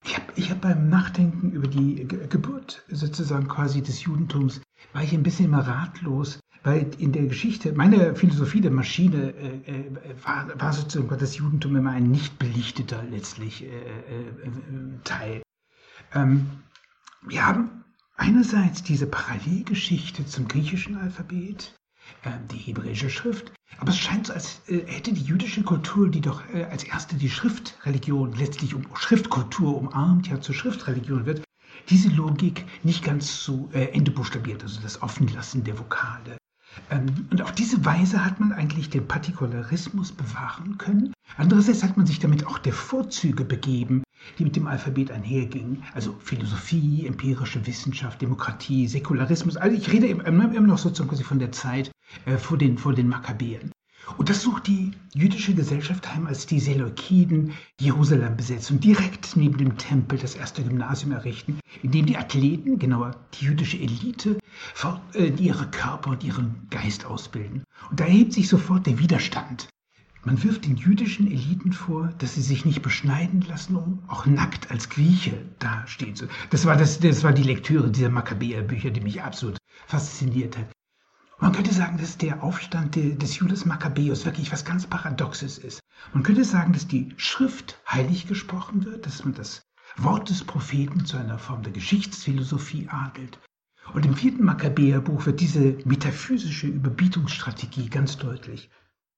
[0.05, 4.61] Ich habe ich hab beim Nachdenken über die Ge Geburt sozusagen quasi des Judentums,
[4.93, 9.81] war ich ein bisschen immer ratlos, weil in der Geschichte, meine Philosophie der Maschine äh,
[9.81, 9.91] äh,
[10.23, 15.43] war, war sozusagen das Judentum immer ein nicht belichteter letztlich äh, äh, äh Teil.
[16.13, 16.49] Ähm,
[17.27, 17.85] wir haben
[18.17, 21.75] einerseits diese Parallelgeschichte zum griechischen Alphabet,
[22.25, 23.53] ähm, die hebräische Schrift.
[23.77, 27.17] Aber es scheint so, als äh, hätte die jüdische Kultur, die doch äh, als erste
[27.17, 31.43] die Schriftreligion letztlich um Schriftkultur umarmt, ja zur Schriftreligion wird,
[31.89, 36.39] diese Logik nicht ganz zu äh, Ende buchstabiert, also das Offenlassen der Vokale.
[36.91, 41.13] Ähm, und auf diese Weise hat man eigentlich den Partikularismus bewahren können.
[41.37, 44.03] Andererseits hat man sich damit auch der Vorzüge begeben,
[44.39, 45.83] die mit dem Alphabet einhergingen.
[45.95, 49.57] Also Philosophie, empirische Wissenschaft, Demokratie, Säkularismus.
[49.57, 51.91] Also ich rede immer, noch sozusagen von der Zeit
[52.25, 53.73] äh, vor, den, vor den Makkabäen.
[54.17, 59.59] Und das sucht die jüdische Gesellschaft heim, als die Seleukiden Jerusalem besetzen und direkt neben
[59.59, 64.39] dem Tempel das erste Gymnasium errichten, in dem die Athleten, genauer die jüdische Elite,
[65.13, 67.65] äh, ihre Körper und ihren Geist ausbilden.
[67.91, 69.69] Und da erhebt sich sofort der Widerstand.
[70.25, 74.71] Man wirft den jüdischen Eliten vor, dass sie sich nicht beschneiden lassen, um auch nackt
[74.71, 76.27] als Grieche dastehen zu.
[76.51, 80.71] Das war, das, das war die Lektüre dieser Makkabäer-Bücher, die mich absolut fasziniert hat.
[81.41, 85.81] Man könnte sagen, dass der Aufstand des Judas Makkabäus wirklich was ganz Paradoxes ist.
[86.13, 89.63] Man könnte sagen, dass die Schrift heilig gesprochen wird, dass man das
[89.97, 93.39] Wort des Propheten zu einer Form der Geschichtsphilosophie adelt.
[93.95, 98.69] Und im vierten Makkabäerbuch wird diese metaphysische Überbietungsstrategie ganz deutlich.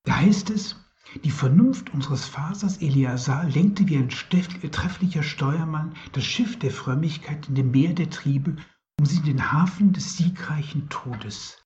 [0.05, 0.77] Da heißt es,
[1.25, 7.57] die Vernunft unseres Vaters Eleazar lenkte wie ein trefflicher Steuermann das Schiff der Frömmigkeit in
[7.57, 8.57] dem Meer der Triebe,
[8.99, 11.59] um sie in den Hafen des siegreichen Todes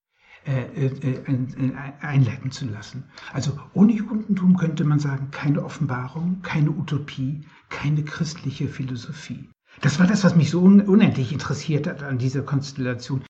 [0.47, 3.05] äh, äh, äh, einleiten zu lassen.
[3.33, 9.49] Also ohne Judentum könnte man sagen, keine Offenbarung, keine Utopie, keine christliche Philosophie.
[9.81, 13.23] Das war das, was mich so unendlich interessiert hat an dieser Konstellation.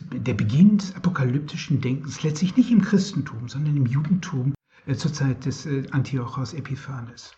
[0.00, 4.52] Der Beginn des apokalyptischen Denkens letztlich nicht im Christentum, sondern im Judentum
[4.96, 7.32] zur Zeit des Antiochos Epiphanes.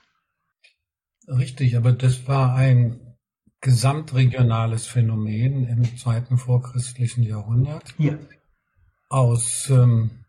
[1.27, 3.17] Richtig, aber das war ein
[3.61, 7.95] gesamtregionales Phänomen im zweiten vorchristlichen Jahrhundert.
[7.99, 8.19] Ja
[9.15, 10.25] aus ähm,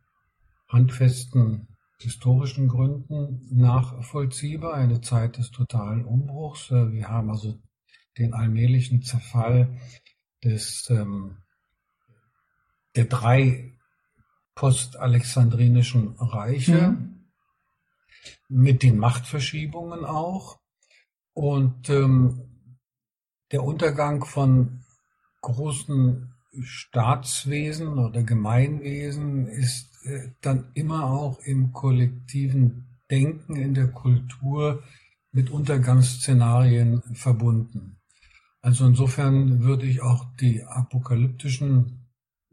[0.67, 6.69] handfesten historischen Gründen nachvollziehbar, eine Zeit des totalen Umbruchs.
[6.69, 7.59] Äh, wir haben also
[8.19, 9.79] den allmählichen Zerfall
[10.43, 11.37] des, ähm,
[12.95, 13.74] der drei
[14.55, 17.25] postalexandrinischen Reiche mhm.
[18.47, 20.59] mit den Machtverschiebungen auch
[21.33, 22.41] und ähm,
[23.51, 24.81] der Untergang von
[25.41, 34.81] großen Staatswesen oder Gemeinwesen ist äh, dann immer auch im kollektiven Denken, in der Kultur
[35.31, 37.97] mit Untergangsszenarien verbunden.
[38.61, 42.04] Also insofern würde ich auch die apokalyptischen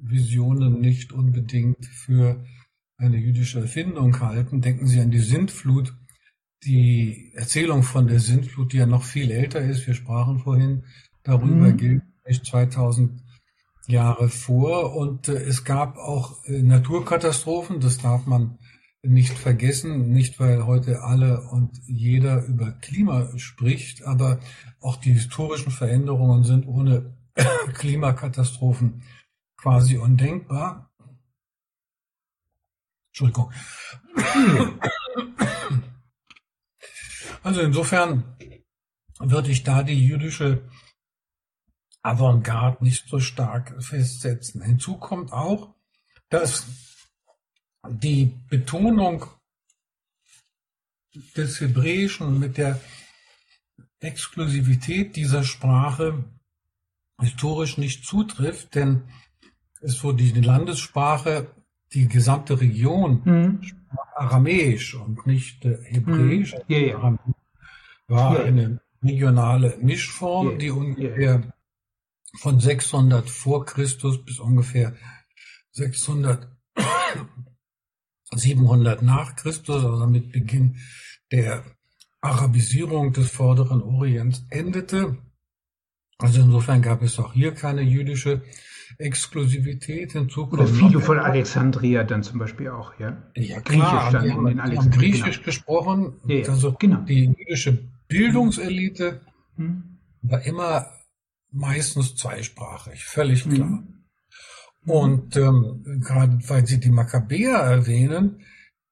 [0.02, 2.44] Visionen nicht unbedingt für
[2.96, 4.60] eine jüdische Erfindung halten.
[4.60, 5.94] Denken Sie an die Sintflut,
[6.64, 9.86] die Erzählung von der Sintflut, die ja noch viel älter ist.
[9.86, 10.84] Wir sprachen vorhin
[11.22, 11.76] darüber, mhm.
[11.76, 12.02] gilt
[12.44, 13.22] 2000
[13.88, 18.58] Jahre vor und äh, es gab auch äh, Naturkatastrophen, das darf man
[19.02, 24.38] nicht vergessen, nicht weil heute alle und jeder über Klima spricht, aber
[24.80, 27.16] auch die historischen Veränderungen sind ohne
[27.74, 29.02] Klimakatastrophen
[29.62, 30.92] quasi undenkbar.
[33.10, 33.52] Entschuldigung.
[37.44, 38.36] Also insofern
[39.18, 40.68] würde ich da die jüdische
[42.02, 44.62] Avantgarde nicht so stark festsetzen.
[44.62, 45.74] Hinzu kommt auch,
[46.28, 46.66] dass
[47.88, 49.26] die Betonung
[51.36, 52.80] des Hebräischen mit der
[54.00, 56.24] Exklusivität dieser Sprache
[57.20, 59.08] historisch nicht zutrifft, denn
[59.82, 61.48] es wurde die Landessprache,
[61.92, 63.60] die gesamte Region mhm.
[64.14, 66.54] Aramäisch und nicht äh, Hebräisch.
[66.54, 66.60] Mhm.
[66.68, 67.18] Yeah, yeah.
[68.08, 68.44] War yeah.
[68.44, 71.52] eine regionale Mischform, die ungefähr
[72.38, 74.94] von 600 vor Christus bis ungefähr
[75.72, 76.48] 600,
[78.34, 80.78] 700 nach Christus, also mit Beginn
[81.30, 81.64] der
[82.20, 85.18] Arabisierung des vorderen Orients endete.
[86.18, 88.42] Also insofern gab es auch hier keine jüdische
[88.98, 90.12] Exklusivität.
[90.12, 93.22] Hinzu Oder Philo von Alexandria dann zum Beispiel auch, ja?
[93.34, 94.10] Ja, klar.
[94.10, 95.44] Griechisch dann die haben, in haben Griechisch genau.
[95.44, 96.12] gesprochen.
[96.26, 97.00] Ja, also genau.
[97.02, 97.78] die jüdische
[98.08, 99.20] Bildungselite
[99.56, 99.98] hm.
[100.22, 100.86] war immer
[101.50, 103.68] meistens zweisprachig, völlig klar.
[103.68, 103.92] Mhm.
[104.84, 108.44] Und ähm, gerade weil Sie die Makkabäer erwähnen,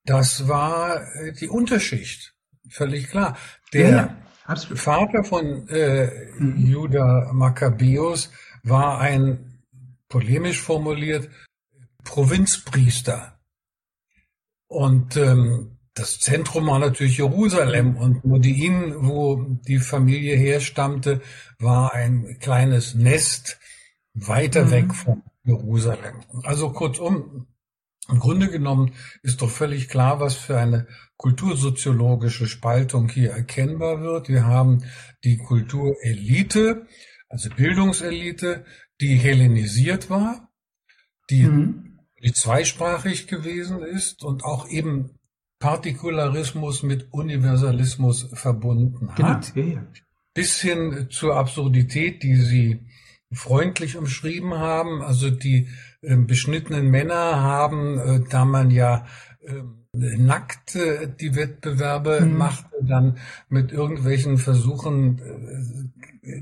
[0.04, 2.34] das war äh, die Unterschicht,
[2.68, 3.36] völlig klar.
[3.72, 6.66] Der ja, Vater von äh, mhm.
[6.66, 8.30] Judah Makkabäus
[8.62, 9.49] war ein,
[10.10, 11.30] polemisch formuliert,
[12.04, 13.40] Provinzpriester.
[14.66, 21.22] Und ähm, das Zentrum war natürlich Jerusalem und Modiin, wo die Familie herstammte,
[21.58, 23.58] war ein kleines Nest
[24.14, 24.70] weiter mhm.
[24.70, 26.20] weg von Jerusalem.
[26.42, 27.46] Also kurzum,
[28.08, 28.92] im Grunde genommen
[29.22, 34.28] ist doch völlig klar, was für eine kultursoziologische Spaltung hier erkennbar wird.
[34.28, 34.84] Wir haben
[35.22, 36.86] die Kulturelite,
[37.28, 38.64] also Bildungselite,
[39.00, 40.48] die hellenisiert war,
[41.30, 41.98] die, mhm.
[42.22, 45.10] die zweisprachig gewesen ist und auch eben
[45.58, 49.28] Partikularismus mit Universalismus verbunden genau.
[49.28, 49.54] hat.
[49.54, 49.86] Ja, ja.
[50.32, 52.80] Bis hin zur Absurdität, die Sie
[53.32, 55.02] freundlich umschrieben haben.
[55.02, 55.68] Also die
[56.02, 59.06] äh, beschnittenen Männer haben, äh, da man ja
[59.42, 62.36] äh, nackt äh, die Wettbewerbe mhm.
[62.36, 65.20] machte, dann mit irgendwelchen Versuchen
[66.22, 66.40] äh,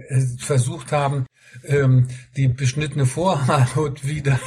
[0.00, 1.26] äh, versucht haben,
[1.64, 4.38] ähm, die beschnittene Vorhaut wieder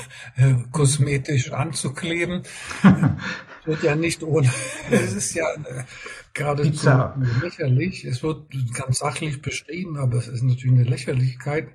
[0.71, 2.43] kosmetisch anzukleben
[3.65, 4.51] wird ja nicht ohne,
[4.89, 5.83] es ist ja äh,
[6.33, 6.89] geradezu
[7.41, 8.03] lächerlich.
[8.03, 11.69] Es wird ganz sachlich beschrieben, aber es ist natürlich eine Lächerlichkeit.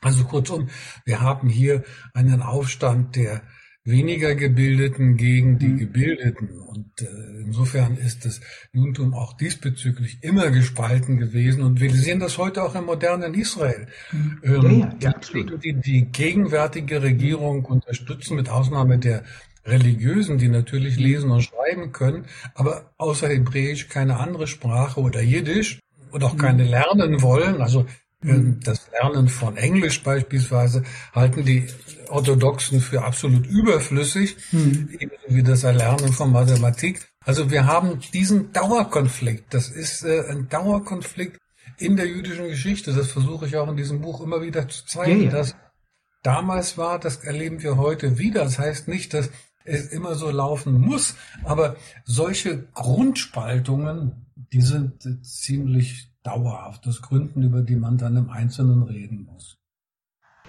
[0.00, 0.68] Also kurzum,
[1.04, 1.82] wir haben hier
[2.14, 3.42] einen Aufstand der
[3.88, 5.78] weniger Gebildeten gegen die mhm.
[5.78, 6.58] Gebildeten.
[6.60, 7.06] Und äh,
[7.40, 8.40] insofern ist das
[8.72, 11.62] Judentum auch diesbezüglich immer gespalten gewesen.
[11.62, 13.86] Und wir sehen das heute auch im modernen Israel.
[14.12, 14.40] Mhm.
[14.42, 15.64] Ähm, ja, ja, ja, absolut.
[15.64, 19.24] Die, die gegenwärtige Regierung unterstützen, mit Ausnahme der
[19.64, 25.80] Religiösen, die natürlich lesen und schreiben können, aber außer Hebräisch keine andere Sprache oder Jiddisch
[26.10, 26.70] und auch keine mhm.
[26.70, 27.60] lernen wollen.
[27.60, 27.86] Also
[28.20, 30.82] das Lernen von Englisch beispielsweise
[31.14, 31.68] halten die
[32.08, 34.88] Orthodoxen für absolut überflüssig, mhm.
[34.98, 37.08] ebenso wie das Erlernen von Mathematik.
[37.24, 39.54] Also wir haben diesen Dauerkonflikt.
[39.54, 41.38] Das ist äh, ein Dauerkonflikt
[41.78, 42.92] in der jüdischen Geschichte.
[42.92, 45.30] Das versuche ich auch in diesem Buch immer wieder zu zeigen, ja, ja.
[45.30, 45.54] dass
[46.22, 48.42] damals war, das erleben wir heute wieder.
[48.42, 49.30] Das heißt nicht, dass
[49.64, 51.14] es immer so laufen muss.
[51.44, 56.86] Aber solche Grundspaltungen, die sind ziemlich dauerhaft.
[56.86, 59.58] Das Gründen, über die man dann im Einzelnen reden muss.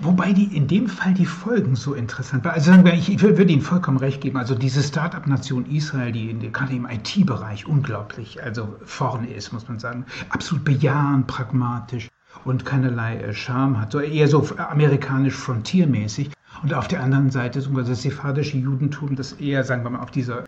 [0.02, 2.54] Wobei die in dem Fall die Folgen so interessant waren.
[2.54, 4.38] Also sagen wir, ich, würde Ihnen vollkommen recht geben.
[4.38, 9.78] Also diese Start-up-Nation Israel, die in, gerade im IT-Bereich unglaublich, also vorne ist, muss man
[9.80, 12.08] sagen, absolut bejahend, pragmatisch
[12.46, 16.32] und keinerlei äh, Charme hat, so eher so amerikanisch frontiermäßig.
[16.64, 20.46] Und auf der anderen Seite das sephardische Judentum, das eher, sagen wir mal, auf dieser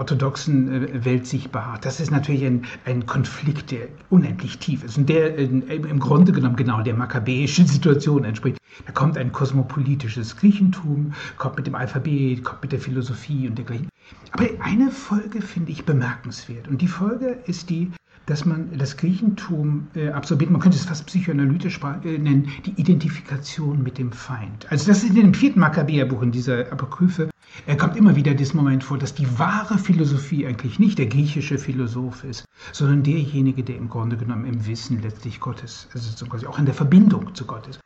[0.00, 1.84] orthodoxen äh, Welt sich beharrt.
[1.84, 6.56] Das ist natürlich ein, ein Konflikt, der unendlich tief ist und der im Grunde genommen
[6.56, 8.58] genau der makkabäischen Situation entspricht.
[8.86, 13.88] Da kommt ein kosmopolitisches Griechentum, kommt mit dem Alphabet, kommt mit der Philosophie und dergleichen.
[14.32, 17.92] Aber eine Folge finde ich bemerkenswert und die Folge ist die,
[18.26, 23.82] dass man das Griechentum äh, absorbiert, man könnte es fast psychoanalytisch äh, nennen, die Identifikation
[23.82, 24.70] mit dem Feind.
[24.70, 27.30] Also das ist in dem vierten Makkabäerbuch, in dieser Apokryphe,
[27.78, 32.24] kommt immer wieder dieses Moment vor, dass die wahre Philosophie eigentlich nicht der griechische Philosoph
[32.24, 36.74] ist, sondern derjenige, der im Grunde genommen im Wissen letztlich Gottes, also auch in der
[36.74, 37.80] Verbindung zu Gott ist.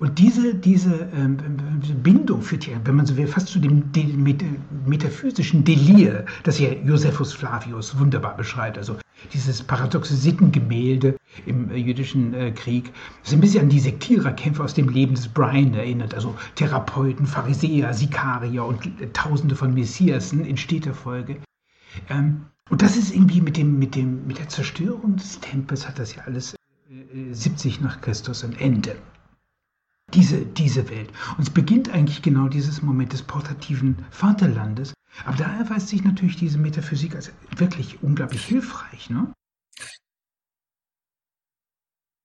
[0.00, 1.36] Und diese, diese ähm,
[2.02, 4.04] Bindung führt ja, wenn man so will, fast zu dem De
[4.86, 8.76] metaphysischen Delir, das ja Josephus Flavius wunderbar beschreibt.
[8.76, 8.96] Also
[9.32, 11.16] dieses paradoxe Sittengemälde
[11.46, 15.28] im äh, jüdischen äh, Krieg, das ein bisschen an die Sektiererkämpfe aus dem Leben des
[15.28, 16.14] Brian erinnert.
[16.14, 21.36] Also Therapeuten, Pharisäer, Sikarier und äh, Tausende von Messiasen in steter Folge.
[22.08, 25.98] Ähm, und das ist irgendwie mit, dem, mit, dem, mit der Zerstörung des Tempels hat
[25.98, 26.56] das ja alles
[27.32, 28.96] 70 nach Christus ein Ende
[30.14, 31.10] diese, diese Welt.
[31.36, 34.94] Und es beginnt eigentlich genau dieses Moment des portativen Vaterlandes.
[35.24, 39.10] Aber da erweist sich natürlich diese Metaphysik als wirklich unglaublich hilfreich.
[39.10, 39.32] Ne?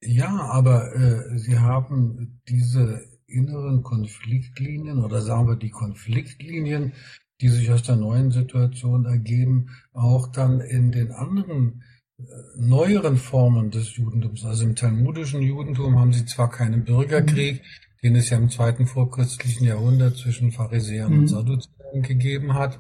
[0.01, 6.93] Ja, aber äh, Sie haben diese inneren Konfliktlinien oder sagen wir die Konfliktlinien,
[7.41, 11.83] die sich aus der neuen Situation ergeben, auch dann in den anderen
[12.17, 12.23] äh,
[12.57, 14.45] neueren Formen des Judentums.
[14.45, 17.88] Also im talmudischen Judentum haben sie zwar keinen Bürgerkrieg, mhm.
[18.03, 21.19] Den es ja im zweiten vorchristlichen Jahrhundert zwischen Pharisäern mhm.
[21.19, 22.79] und Sadduzäern gegeben hat.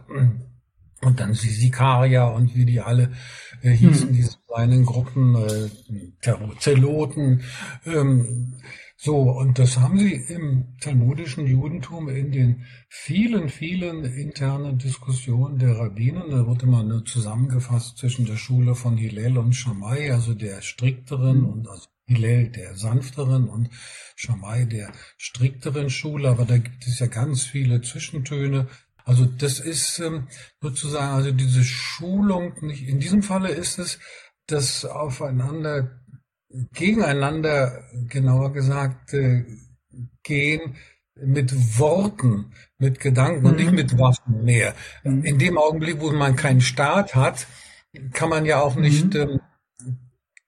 [1.01, 3.11] Und dann die Sikarier und wie die alle
[3.61, 4.13] äh, hießen, mhm.
[4.13, 5.69] diese kleinen Gruppen, äh,
[6.59, 7.41] Zeloten,
[7.85, 8.57] ähm,
[9.01, 15.77] so, und das haben sie im talmudischen Judentum in den vielen, vielen internen Diskussionen der
[15.77, 20.61] Rabbinen, da wurde man nur zusammengefasst zwischen der Schule von Hillel und Shammai, also der
[20.61, 23.69] strikteren und also Hillel der sanfteren und
[24.15, 28.67] Shammai der strikteren Schule, aber da gibt es ja ganz viele Zwischentöne.
[29.05, 30.27] Also das ist ähm,
[30.59, 33.99] sozusagen, also diese Schulung, nicht, in diesem Falle ist es
[34.47, 36.01] das Aufeinander
[36.73, 39.45] gegeneinander, genauer gesagt, äh,
[40.23, 40.75] gehen
[41.15, 43.75] mit Worten, mit Gedanken und nicht mhm.
[43.75, 44.73] mit Waffen mehr.
[45.03, 45.23] Mhm.
[45.23, 47.45] In dem Augenblick, wo man keinen Staat hat,
[48.13, 49.21] kann man ja auch nicht mhm.
[49.21, 49.39] ähm,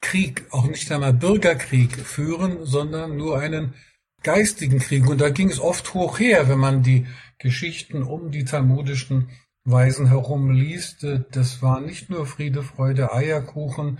[0.01, 3.75] Krieg, auch nicht einmal Bürgerkrieg führen, sondern nur einen
[4.23, 5.07] geistigen Krieg.
[5.07, 7.05] Und da ging es oft hoch her, wenn man die
[7.37, 9.29] Geschichten um die talmudischen
[9.63, 11.05] Weisen herum liest.
[11.31, 13.99] Das war nicht nur Friede, Freude, Eierkuchen,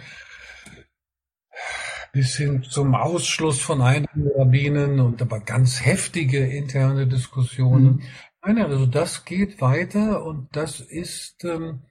[2.12, 7.86] bis hin zum Ausschluss von einigen Rabbinen und aber ganz heftige interne Diskussionen.
[7.86, 8.02] Mhm.
[8.44, 11.84] Nein, also das geht weiter und das ist ähm,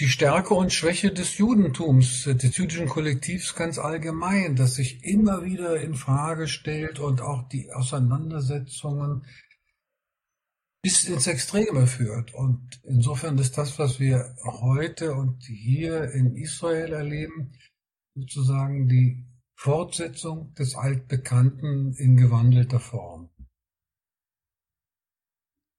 [0.00, 5.80] die Stärke und Schwäche des Judentums, des jüdischen Kollektivs ganz allgemein, das sich immer wieder
[5.80, 9.24] in Frage stellt und auch die Auseinandersetzungen
[10.82, 12.32] bis ins Extreme führt.
[12.32, 17.52] Und insofern ist das, was wir heute und hier in Israel erleben,
[18.14, 19.26] sozusagen die
[19.56, 23.30] Fortsetzung des Altbekannten in gewandelter Form.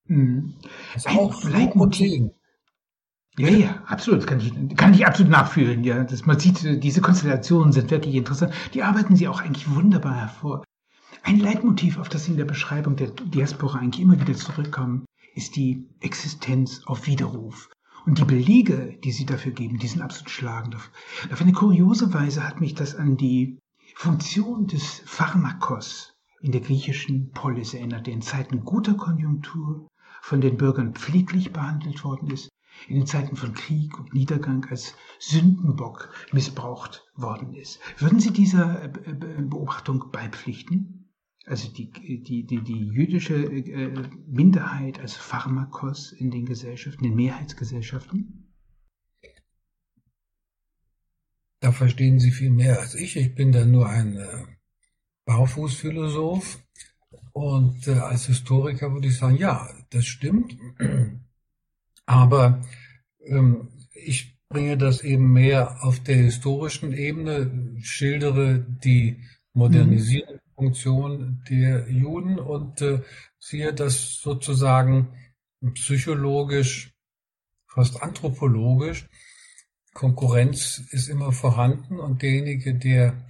[0.03, 0.55] Mhm.
[0.93, 2.32] Das ist auch Leitmotiv.
[3.40, 4.28] Ja, ja, absolut.
[4.28, 5.86] Kann ich, kann ich absolut nachfühlen.
[5.86, 8.54] Ja, das, man sieht, diese Konstellationen sind wirklich interessant.
[8.74, 10.66] Die arbeiten sie auch eigentlich wunderbar hervor.
[11.24, 15.56] Ein Leitmotiv, auf das Sie in der Beschreibung der Diaspora eigentlich immer wieder zurückkommen, ist
[15.56, 17.70] die Existenz auf Widerruf.
[18.06, 20.76] Und die Belege, die sie dafür geben, die sind absolut schlagend.
[21.32, 23.58] Auf eine kuriose Weise hat mich das an die
[23.96, 29.88] Funktion des Pharmakos in der griechischen Polis erinnert, der in Zeiten guter Konjunktur
[30.22, 32.50] von den Bürgern pfleglich behandelt worden ist,
[32.88, 37.80] in den Zeiten von Krieg und Niedergang als Sündenbock missbraucht worden ist.
[37.98, 41.00] Würden Sie dieser Beobachtung beipflichten?
[41.50, 47.16] also die, die, die, die jüdische äh, Minderheit als Pharmakos in den Gesellschaften, in den
[47.16, 48.54] Mehrheitsgesellschaften?
[51.60, 53.18] Da verstehen Sie viel mehr als ich.
[53.18, 54.46] Ich bin da nur ein äh,
[55.26, 56.64] Barfußphilosoph
[57.34, 60.56] und äh, als Historiker würde ich sagen, ja, das stimmt.
[62.10, 62.66] Aber
[63.24, 71.88] ähm, ich bringe das eben mehr auf der historischen Ebene, schildere die Modernisierung Funktion der
[71.88, 73.03] Juden und äh,
[73.38, 75.14] sehe das sozusagen
[75.76, 76.95] psychologisch,
[77.68, 79.07] fast anthropologisch.
[79.93, 83.24] Konkurrenz ist immer vorhanden und derjenige, der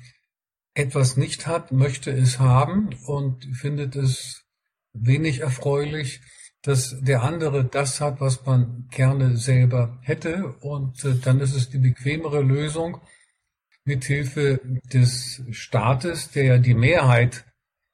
[0.73, 4.45] etwas nicht hat, möchte es haben und findet es
[4.93, 6.21] wenig erfreulich,
[6.63, 10.55] dass der andere das hat, was man gerne selber hätte.
[10.61, 12.99] Und äh, dann ist es die bequemere Lösung,
[13.89, 14.61] mit Hilfe
[14.93, 17.45] des Staates, der ja die Mehrheit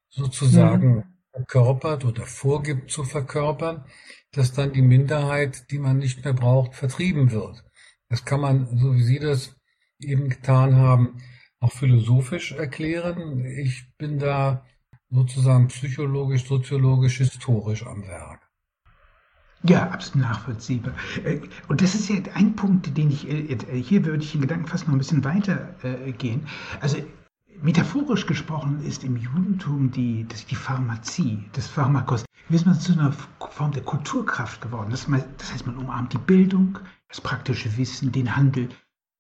[0.10, 1.04] sozusagen mhm.
[1.32, 3.86] verkörpert oder vorgibt zu verkörpern,
[4.34, 7.64] dass dann die Minderheit, die man nicht mehr braucht, vertrieben wird.
[8.10, 9.56] Das kann man, so wie Sie das
[10.00, 11.22] eben getan haben,
[11.60, 13.46] auch philosophisch erklären.
[13.46, 14.66] Ich bin da
[15.10, 18.45] sozusagen psychologisch, soziologisch, historisch am Werk.
[19.68, 20.94] Ja, absolut nachvollziehbar.
[21.24, 24.42] Äh, und das ist ja ein Punkt, den ich, äh, äh, hier würde ich den
[24.42, 25.76] Gedanken fast noch ein bisschen weiter
[26.18, 26.46] gehen.
[26.82, 26.98] Also
[27.62, 32.94] metaphorisch gesprochen ist im Judentum die, das, die Pharmazie, das Pharmakos, wie ist man zu
[32.94, 34.90] einer Form der Kulturkraft geworden.
[34.92, 36.78] Das, heißt, man umarmt die Bildung,
[37.10, 38.70] das praktische Wissen, den Handel.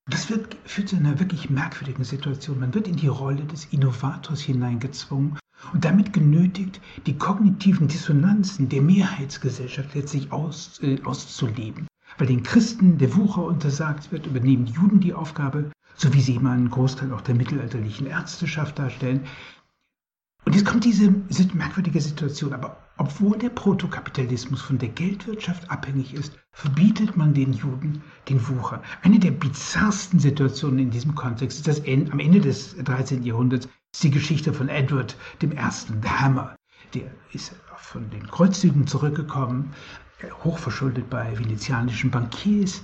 [0.08, 2.60] Das wird, führt zu einer wirklich merkwürdigen Situation.
[2.60, 5.40] Man wird in die Rolle des Innovators hineingezwungen
[5.74, 11.88] und damit genötigt, die kognitiven Dissonanzen der Mehrheitsgesellschaft letztlich aus, äh, auszuleben.
[12.18, 16.52] Weil den Christen der Wucher untersagt wird, übernehmen Juden die Aufgabe, so wie sie immer
[16.52, 19.22] einen Großteil auch der mittelalterlichen Ärzteschaft darstellen.
[20.46, 21.12] Und jetzt kommt diese
[21.54, 28.02] merkwürdige Situation, aber obwohl der Protokapitalismus von der Geldwirtschaft abhängig ist, verbietet man den Juden
[28.30, 28.82] den Wucher.
[29.02, 33.24] Eine der bizarrsten Situationen in diesem Kontext ist das am Ende des 13.
[33.24, 36.58] Jahrhunderts ist die Geschichte von Edward I., The Hammer.
[36.94, 39.74] Der ist von den Kreuzzügen zurückgekommen,
[40.44, 42.84] hochverschuldet bei venezianischen Bankiers.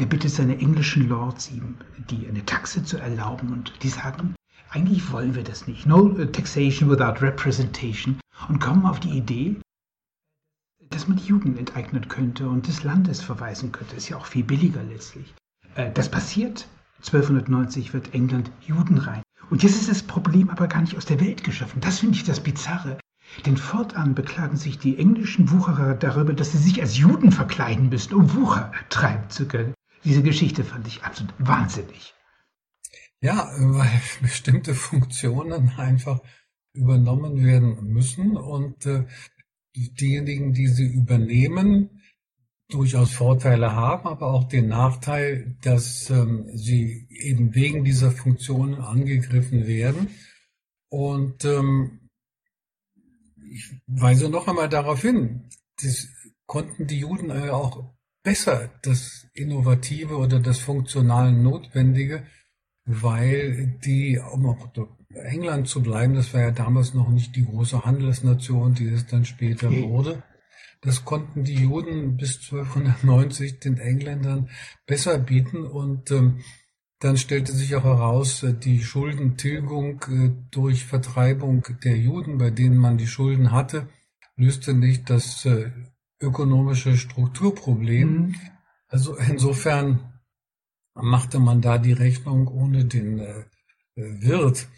[0.00, 1.76] Der bittet seine englischen Lords, ihm
[2.10, 4.34] die eine Taxe zu erlauben und die sagen,
[4.70, 5.86] eigentlich wollen wir das nicht.
[5.86, 8.18] No taxation without representation.
[8.48, 9.54] Und kommen auf die Idee,
[10.88, 13.94] dass man die Juden enteignen könnte und des Landes verweisen könnte.
[13.94, 15.32] Ist ja auch viel billiger letztlich.
[15.76, 16.66] Äh, das passiert.
[16.98, 19.22] 1290 wird England judenrein.
[19.50, 21.80] Und jetzt ist das Problem aber gar nicht aus der Welt geschaffen.
[21.80, 22.98] Das finde ich das Bizarre.
[23.46, 28.14] Denn fortan beklagen sich die englischen Wucherer darüber, dass sie sich als Juden verkleiden müssen,
[28.14, 29.74] um Wucher treiben zu können.
[30.04, 32.14] Diese Geschichte fand ich absolut wahnsinnig.
[33.20, 36.20] Ja, weil bestimmte Funktionen einfach
[36.72, 39.04] übernommen werden müssen und äh,
[39.74, 41.99] diejenigen, die sie übernehmen,
[42.70, 49.66] durchaus Vorteile haben, aber auch den Nachteil, dass ähm, sie eben wegen dieser Funktionen angegriffen
[49.66, 50.08] werden.
[50.88, 52.08] Und ähm,
[53.50, 55.48] ich weise noch einmal darauf hin,
[55.82, 56.08] das
[56.46, 57.92] konnten die Juden äh, auch
[58.22, 62.24] besser das Innovative oder das funktional Notwendige,
[62.84, 64.68] weil die, um auch
[65.14, 69.24] England zu bleiben, das war ja damals noch nicht die große Handelsnation, die es dann
[69.24, 70.22] später wurde,
[70.80, 74.48] das konnten die Juden bis 1290 den Engländern
[74.86, 76.40] besser bieten und ähm,
[77.00, 82.76] dann stellte sich auch heraus, äh, die Schuldentilgung äh, durch Vertreibung der Juden, bei denen
[82.76, 83.88] man die Schulden hatte,
[84.36, 85.70] löste nicht das äh,
[86.20, 88.08] ökonomische Strukturproblem.
[88.08, 88.34] Mhm.
[88.88, 90.20] Also insofern
[90.94, 93.22] machte man da die Rechnung ohne den
[93.94, 94.68] Wirt.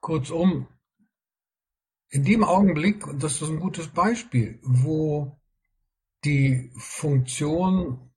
[0.00, 0.66] Kurzum,
[2.14, 5.36] in dem Augenblick, und das ist ein gutes Beispiel, wo
[6.24, 8.12] die Funktion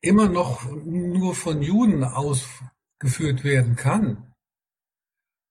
[0.00, 4.34] immer noch nur von Juden ausgeführt werden kann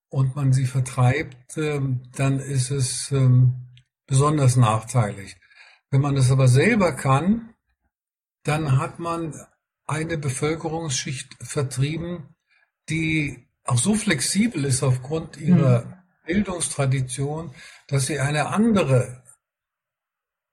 [0.09, 3.69] und man sie vertreibt, ähm, dann ist es ähm,
[4.05, 5.37] besonders nachteilig.
[5.91, 7.53] Wenn man es aber selber kann,
[8.43, 9.33] dann hat man
[9.85, 12.35] eine Bevölkerungsschicht vertrieben,
[12.89, 16.02] die auch so flexibel ist aufgrund ihrer hm.
[16.25, 17.51] Bildungstradition,
[17.87, 19.23] dass sie eine andere,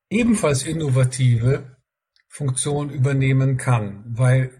[0.09, 1.77] ebenfalls innovative
[2.29, 4.51] Funktion übernehmen kann, weil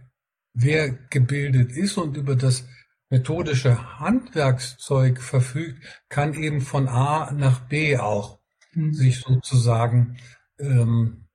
[0.53, 2.65] wer gebildet ist und über das
[3.11, 8.39] methodische Handwerkszeug verfügt, kann eben von A nach B auch
[8.73, 8.95] mhm.
[8.95, 10.17] sich sozusagen
[10.59, 11.27] ähm,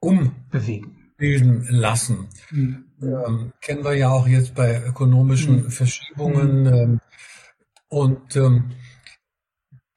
[0.00, 2.28] umbewegen, bilden lassen.
[2.50, 2.84] Mhm.
[3.02, 5.70] Ähm, kennen wir ja auch jetzt bei ökonomischen mhm.
[5.70, 6.66] Verschiebungen.
[6.66, 7.00] Ähm,
[7.88, 8.70] und ähm,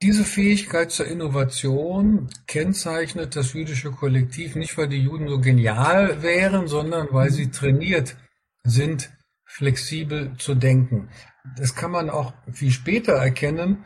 [0.02, 6.68] diese Fähigkeit zur Innovation kennzeichnet das jüdische Kollektiv nicht, weil die Juden so genial wären,
[6.68, 8.18] sondern weil sie trainiert
[8.64, 9.12] sind,
[9.46, 11.10] flexibel zu denken.
[11.56, 13.86] Das kann man auch viel später erkennen,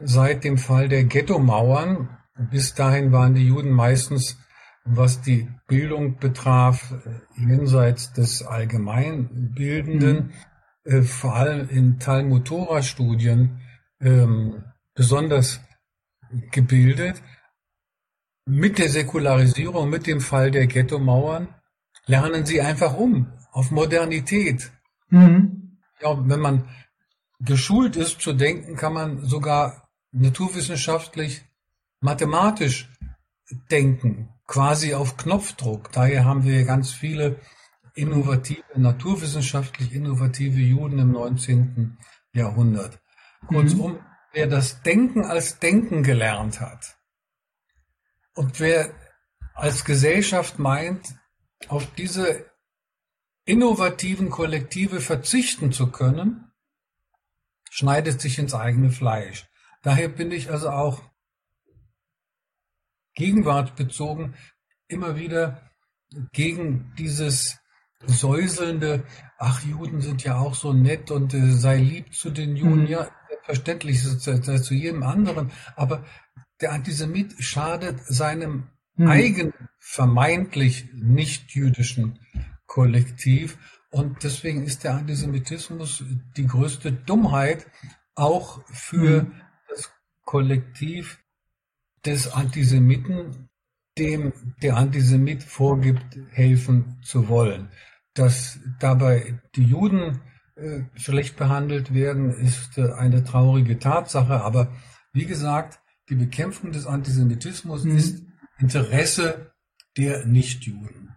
[0.00, 2.16] seit dem Fall der Ghetto-Mauern.
[2.50, 4.38] Bis dahin waren die Juden meistens,
[4.84, 6.94] was die Bildung betraf,
[7.36, 10.16] jenseits des Allgemeinbildenden.
[10.16, 10.32] Mhm
[10.86, 13.60] äh, vor allem in Talmud-Tora-Studien
[14.00, 14.64] ähm,
[14.94, 15.60] besonders
[16.50, 17.22] gebildet.
[18.44, 21.48] Mit der Säkularisierung, mit dem Fall der Ghetto-Mauern
[22.06, 24.70] lernen sie einfach um auf Modernität.
[25.10, 25.78] Mhm.
[26.00, 26.68] Ja, wenn man
[27.40, 31.44] geschult ist zu denken, kann man sogar naturwissenschaftlich,
[32.00, 32.88] mathematisch
[33.70, 35.90] denken, quasi auf Knopfdruck.
[35.92, 37.40] Daher haben wir ganz viele
[37.96, 41.98] innovative, naturwissenschaftlich innovative Juden im 19.
[42.32, 43.00] Jahrhundert.
[43.46, 44.00] Kurzum, mhm.
[44.32, 46.98] wer das Denken als Denken gelernt hat
[48.34, 48.94] und wer
[49.54, 51.14] als Gesellschaft meint,
[51.68, 52.44] auf diese
[53.46, 56.52] innovativen Kollektive verzichten zu können,
[57.70, 59.46] schneidet sich ins eigene Fleisch.
[59.82, 61.02] Daher bin ich also auch
[63.14, 64.34] gegenwartbezogen
[64.88, 65.70] immer wieder
[66.32, 67.58] gegen dieses
[68.04, 69.04] säuselnde,
[69.38, 72.82] ach, Juden sind ja auch so nett und äh, sei lieb zu den Juden.
[72.82, 72.86] Mhm.
[72.88, 75.50] Ja, selbstverständlich, zu, zu jedem anderen.
[75.76, 76.04] Aber
[76.60, 79.08] der Antisemit schadet seinem mhm.
[79.08, 82.18] eigenen, vermeintlich nicht-jüdischen
[82.66, 83.58] Kollektiv.
[83.90, 86.04] Und deswegen ist der Antisemitismus
[86.36, 87.66] die größte Dummheit
[88.14, 89.42] auch für mhm.
[89.68, 89.90] das
[90.24, 91.18] Kollektiv
[92.04, 93.48] des Antisemiten,
[93.98, 94.32] dem
[94.62, 97.68] der Antisemit vorgibt, helfen zu wollen.
[98.14, 100.20] Dass dabei die Juden
[100.56, 104.42] äh, schlecht behandelt werden, ist äh, eine traurige Tatsache.
[104.42, 104.72] Aber
[105.12, 107.96] wie gesagt, die Bekämpfung des Antisemitismus mhm.
[107.96, 108.24] ist
[108.58, 109.52] Interesse
[109.96, 111.14] der Nichtjuden.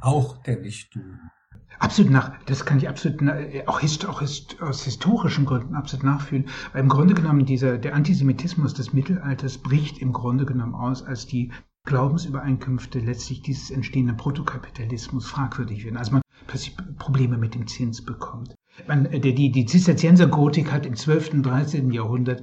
[0.00, 1.20] Auch der Nichtjuden.
[1.78, 3.22] Absolut nach, das kann ich absolut,
[3.66, 6.48] auch, hist, auch hist, aus historischen Gründen absolut nachfühlen.
[6.72, 11.26] Weil im Grunde genommen dieser, der Antisemitismus des Mittelalters bricht im Grunde genommen aus, als
[11.26, 11.52] die
[11.86, 15.96] Glaubensübereinkünfte letztlich dieses entstehende Protokapitalismus fragwürdig werden.
[15.96, 18.54] Also man plötzlich Probleme mit dem Zins bekommt.
[18.86, 21.34] Man, der, die, die Zisterziensergotik hat im 12.
[21.34, 21.90] und 13.
[21.90, 22.42] Jahrhundert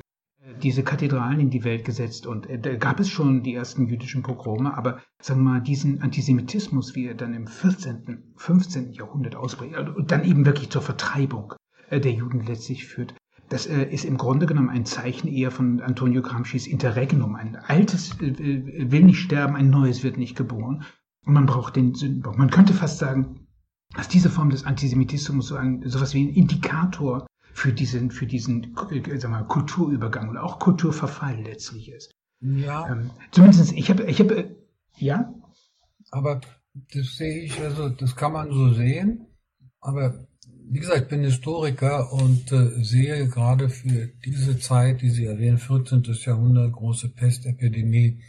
[0.63, 4.23] diese Kathedralen in die Welt gesetzt und äh, da gab es schon die ersten jüdischen
[4.23, 8.93] Pogrome, aber sagen wir mal, diesen Antisemitismus, wie er dann im 14., 15.
[8.93, 11.53] Jahrhundert ausbricht und dann eben wirklich zur Vertreibung
[11.89, 13.13] äh, der Juden letztlich führt,
[13.49, 17.35] das äh, ist im Grunde genommen ein Zeichen eher von Antonio Gramscis Interregnum.
[17.35, 20.83] Ein altes will nicht sterben, ein neues wird nicht geboren.
[21.25, 22.37] Und man braucht den Sündenbock.
[22.37, 23.47] Man könnte fast sagen,
[23.95, 28.75] dass diese Form des Antisemitismus so ein, sowas wie ein Indikator für diesen, für diesen
[28.91, 32.11] äh, sag mal, Kulturübergang oder auch Kulturverfall letztlich ist.
[32.41, 32.87] Ja.
[32.89, 34.55] Ähm, zumindest, ich habe, ich habe, äh,
[34.97, 35.33] ja.
[36.11, 36.41] Aber
[36.93, 39.27] das sehe ich, also das kann man so sehen.
[39.79, 40.27] Aber
[40.69, 45.57] wie gesagt, ich bin Historiker und äh, sehe gerade für diese Zeit, die Sie erwähnen,
[45.57, 46.03] 14.
[46.25, 48.21] Jahrhundert, große Pestepidemie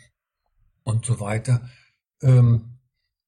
[0.85, 1.69] und so weiter.
[2.23, 2.79] Ähm,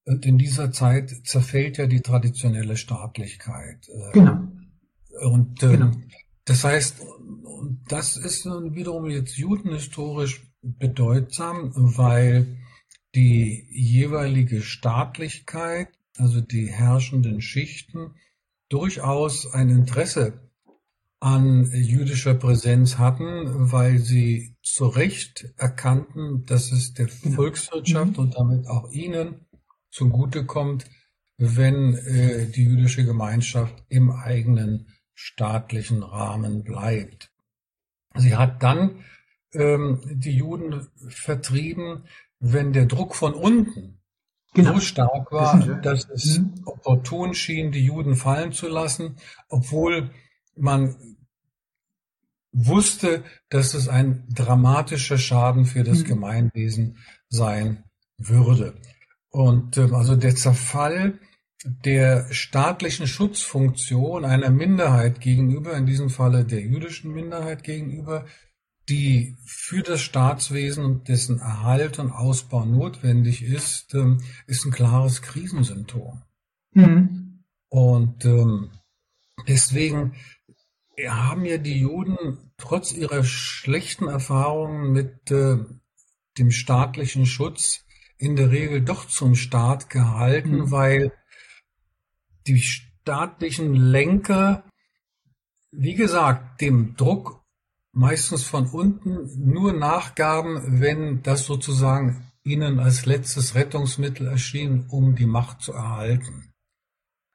[0.04, 3.88] und in dieser Zeit zerfällt ja die traditionelle Staatlichkeit.
[3.88, 4.48] Äh, genau.
[5.20, 5.90] Und ähm, genau.
[6.44, 6.96] das heißt,
[7.88, 12.58] das ist wiederum jetzt judenhistorisch bedeutsam, weil
[13.14, 18.14] die jeweilige Staatlichkeit, also die herrschenden Schichten,
[18.70, 20.50] durchaus ein Interesse
[21.20, 27.08] an jüdischer Präsenz hatten, weil sie zu Recht erkannten, dass es der.
[27.08, 28.18] Volkswirtschaft mhm.
[28.18, 29.46] und damit auch ihnen
[29.90, 30.86] zugutekommt,
[31.36, 37.30] wenn äh, die jüdische Gemeinschaft im eigenen staatlichen Rahmen bleibt.
[38.16, 39.04] Sie hat dann
[39.52, 42.04] ähm, die Juden vertrieben,
[42.38, 43.99] wenn der Druck von unten
[44.54, 44.74] genau.
[44.74, 46.62] so stark war, das dass es mhm.
[46.64, 49.16] opportun schien, die Juden fallen zu lassen,
[49.48, 50.10] obwohl
[50.56, 50.96] man
[52.52, 56.04] wusste, dass es ein dramatischer Schaden für das mhm.
[56.04, 56.96] Gemeinwesen
[57.28, 57.84] sein
[58.18, 58.74] würde.
[59.30, 61.18] Und ähm, also der Zerfall
[61.64, 68.24] der staatlichen Schutzfunktion einer Minderheit gegenüber, in diesem Falle der jüdischen Minderheit gegenüber,
[68.90, 75.22] die für das Staatswesen und dessen Erhalt und Ausbau notwendig ist, ähm, ist ein klares
[75.22, 76.22] Krisensymptom.
[76.72, 77.44] Mhm.
[77.68, 78.72] Und ähm,
[79.46, 80.14] deswegen
[81.08, 85.58] haben ja die Juden trotz ihrer schlechten Erfahrungen mit äh,
[86.36, 87.84] dem staatlichen Schutz
[88.18, 90.70] in der Regel doch zum Staat gehalten, mhm.
[90.72, 91.12] weil
[92.46, 94.64] die staatlichen Lenker,
[95.70, 97.39] wie gesagt, dem Druck
[97.92, 105.26] meistens von unten nur nachgaben, wenn das sozusagen ihnen als letztes Rettungsmittel erschien, um die
[105.26, 106.52] Macht zu erhalten.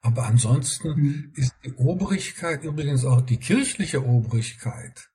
[0.00, 1.32] Aber ansonsten mhm.
[1.34, 5.10] ist die Obrigkeit, übrigens auch die kirchliche Obrigkeit,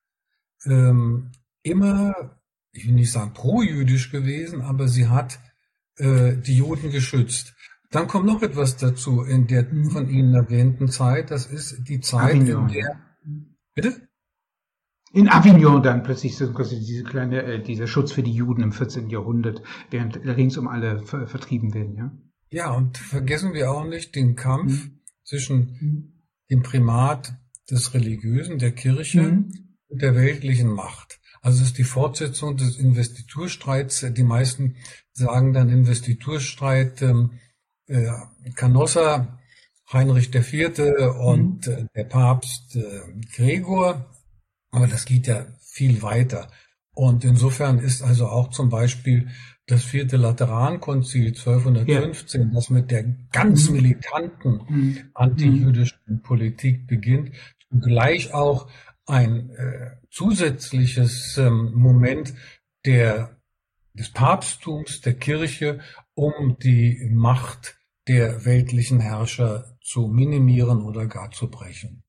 [0.66, 1.32] ähm,
[1.64, 2.38] immer,
[2.72, 5.40] ich will nicht sagen pro-jüdisch gewesen, aber sie hat
[5.98, 7.56] äh, die Juden geschützt.
[7.90, 11.30] Dann kommt noch etwas dazu in der von Ihnen erwähnten Zeit.
[11.30, 13.00] Das ist die Zeit, in der.
[13.74, 14.08] Bitte?
[15.14, 19.10] In Avignon dann plötzlich diese kleine, äh, dieser Schutz für die Juden im 14.
[19.10, 22.12] Jahrhundert, während ringsum alle ver vertrieben werden, ja.
[22.50, 25.00] Ja, und vergessen wir auch nicht den Kampf mhm.
[25.24, 26.14] zwischen mhm.
[26.50, 27.34] dem Primat
[27.70, 29.78] des Religiösen, der Kirche mhm.
[29.88, 31.20] und der weltlichen Macht.
[31.42, 34.06] Also es ist die Fortsetzung des Investiturstreits.
[34.12, 34.76] Die meisten
[35.14, 37.40] sagen dann Investiturstreit ähm,
[37.88, 38.12] äh,
[38.56, 39.40] Canossa,
[39.92, 40.80] Heinrich IV.
[41.20, 41.74] und mhm.
[41.74, 43.02] äh, der Papst äh,
[43.36, 44.06] Gregor.
[44.72, 46.50] Aber das geht ja viel weiter.
[46.94, 49.30] Und insofern ist also auch zum Beispiel
[49.68, 52.48] das vierte Laterankonzil 1215, ja.
[52.54, 53.76] das mit der ganz mhm.
[53.76, 54.98] militanten mhm.
[55.14, 57.32] antijüdischen Politik beginnt,
[57.70, 58.70] gleich auch
[59.06, 62.34] ein äh, zusätzliches ähm, Moment
[62.86, 63.38] der,
[63.94, 65.80] des Papsttums, der Kirche,
[66.14, 72.04] um die Macht der weltlichen Herrscher zu minimieren oder gar zu brechen.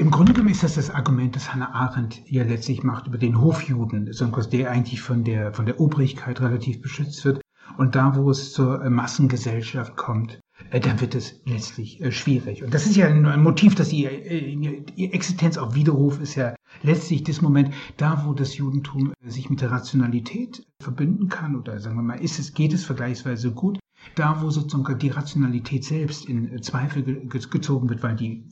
[0.00, 3.38] Im Grunde genommen ist das das Argument, das Hannah Arendt ja letztlich macht über den
[3.38, 4.10] Hofjuden,
[4.50, 7.42] der eigentlich von der, von der Obrigkeit relativ beschützt wird.
[7.76, 10.40] Und da, wo es zur Massengesellschaft kommt,
[10.70, 12.64] äh, dann wird es letztlich äh, schwierig.
[12.64, 16.54] Und das ist ja ein Motiv, dass ihr, äh, ihr Existenz auf Widerruf ist ja
[16.82, 21.96] letztlich das Moment, da wo das Judentum sich mit der Rationalität verbinden kann, oder sagen
[21.96, 23.78] wir mal, ist es, geht es vergleichsweise gut,
[24.14, 28.48] da wo sozusagen die Rationalität selbst in Zweifel gezogen wird, weil die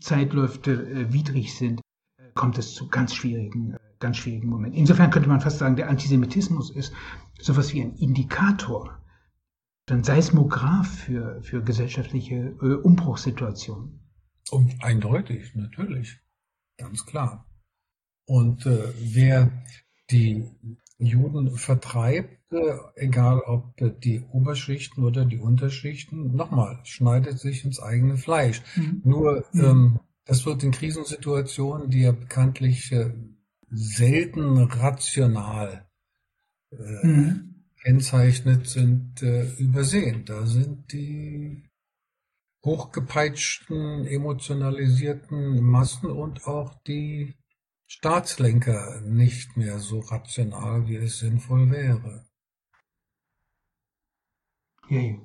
[0.00, 1.80] Zeitläufe äh, widrig sind,
[2.18, 4.78] äh, kommt es zu ganz schwierigen, äh, ganz schwierigen Momenten.
[4.78, 6.92] Insofern könnte man fast sagen, der Antisemitismus ist
[7.40, 8.98] sowas wie ein Indikator,
[9.88, 14.00] ein Seismograph für, für gesellschaftliche Umbruchssituationen.
[14.50, 16.20] Und eindeutig, natürlich,
[16.76, 17.46] ganz klar.
[18.24, 19.50] Und äh, wer
[20.10, 20.48] die
[21.00, 22.38] Juden vertreibt,
[22.94, 28.62] egal ob die Oberschichten oder die Unterschichten, nochmal, schneidet sich ins eigene Fleisch.
[28.76, 29.00] Mhm.
[29.04, 33.12] Nur ähm, das wird in Krisensituationen, die ja bekanntlich äh,
[33.70, 35.88] selten rational
[36.70, 37.64] äh, mhm.
[37.82, 40.24] kennzeichnet sind, äh, übersehen.
[40.24, 41.64] Da sind die
[42.64, 47.34] hochgepeitschten, emotionalisierten Massen und auch die
[47.92, 52.24] Staatslenker nicht mehr so rational, wie es sinnvoll wäre.
[54.88, 55.16] Ja, ja.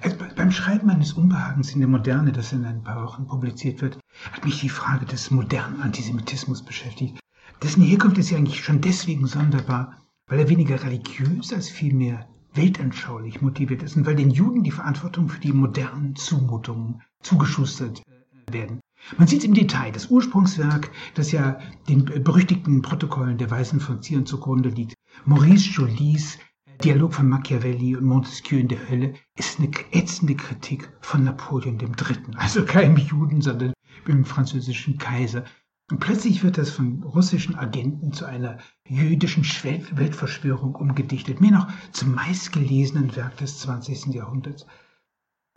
[0.00, 4.00] Also beim Schreiben eines Unbehagens in der Moderne, das in ein paar Wochen publiziert wird,
[4.32, 7.20] hat mich die Frage des modernen Antisemitismus beschäftigt.
[7.62, 13.40] Dessen Herkunft ist ja eigentlich schon deswegen sonderbar, weil er weniger religiös als vielmehr weltanschaulich
[13.40, 18.80] motiviert ist und weil den Juden die Verantwortung für die modernen Zumutungen zugeschustert äh, werden.
[19.18, 24.26] Man sieht im Detail das Ursprungswerk, das ja den berüchtigten Protokollen der Weisen von Zion
[24.26, 24.94] zugrunde liegt.
[25.24, 26.38] Maurice Jolys
[26.82, 32.16] Dialog von Machiavelli und Montesquieu in der Hölle ist eine ätzende Kritik von Napoleon III.,
[32.36, 33.72] also keinem Juden, sondern
[34.08, 35.44] dem französischen Kaiser.
[35.90, 42.14] Und plötzlich wird das von russischen Agenten zu einer jüdischen Weltverschwörung umgedichtet, mehr noch zum
[42.14, 44.06] meistgelesenen Werk des 20.
[44.14, 44.66] Jahrhunderts.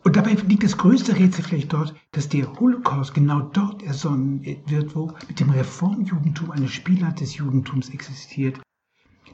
[0.07, 4.95] Und dabei liegt das größte Rätsel vielleicht dort, dass der Holocaust genau dort ersonnen wird,
[4.95, 8.57] wo mit dem Reformjudentum eine Spielart des Judentums existiert,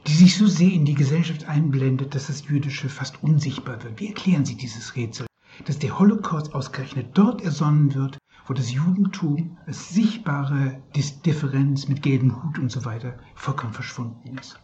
[0.08, 4.00] die sich so sehr in die Gesellschaft einblendet, dass das Jüdische fast unsichtbar wird.
[4.00, 5.26] Wie erklären Sie dieses Rätsel?
[5.64, 8.18] Dass der Holocaust ausgerechnet dort ersonnen wird,
[8.48, 10.82] wo das Judentum als sichtbare
[11.24, 14.58] Differenz mit gelbem Hut und so weiter vollkommen verschwunden ist.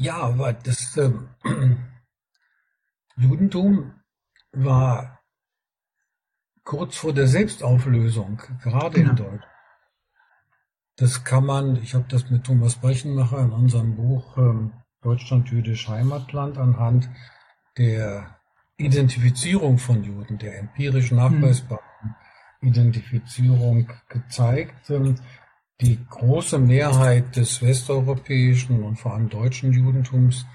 [0.00, 1.12] Ja, aber das äh,
[3.16, 4.00] Judentum
[4.50, 5.20] war
[6.64, 9.10] kurz vor der Selbstauflösung, gerade genau.
[9.10, 9.46] in Deutschland.
[10.96, 14.72] Das kann man, ich habe das mit Thomas Brechenmacher in unserem Buch ähm,
[15.02, 17.10] Deutschland jüdisch Heimatland anhand
[17.76, 18.40] der
[18.78, 21.84] Identifizierung von Juden, der empirisch nachweisbaren
[22.62, 22.68] mhm.
[22.68, 24.88] Identifizierung gezeigt.
[24.88, 25.16] Ähm,
[25.80, 30.46] die große Mehrheit des westeuropäischen und vor allem deutschen Judentums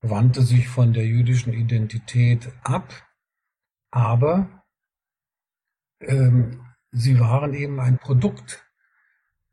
[0.00, 2.92] wandte sich von der jüdischen Identität ab
[3.92, 4.64] aber
[6.00, 8.66] ähm, sie waren eben ein Produkt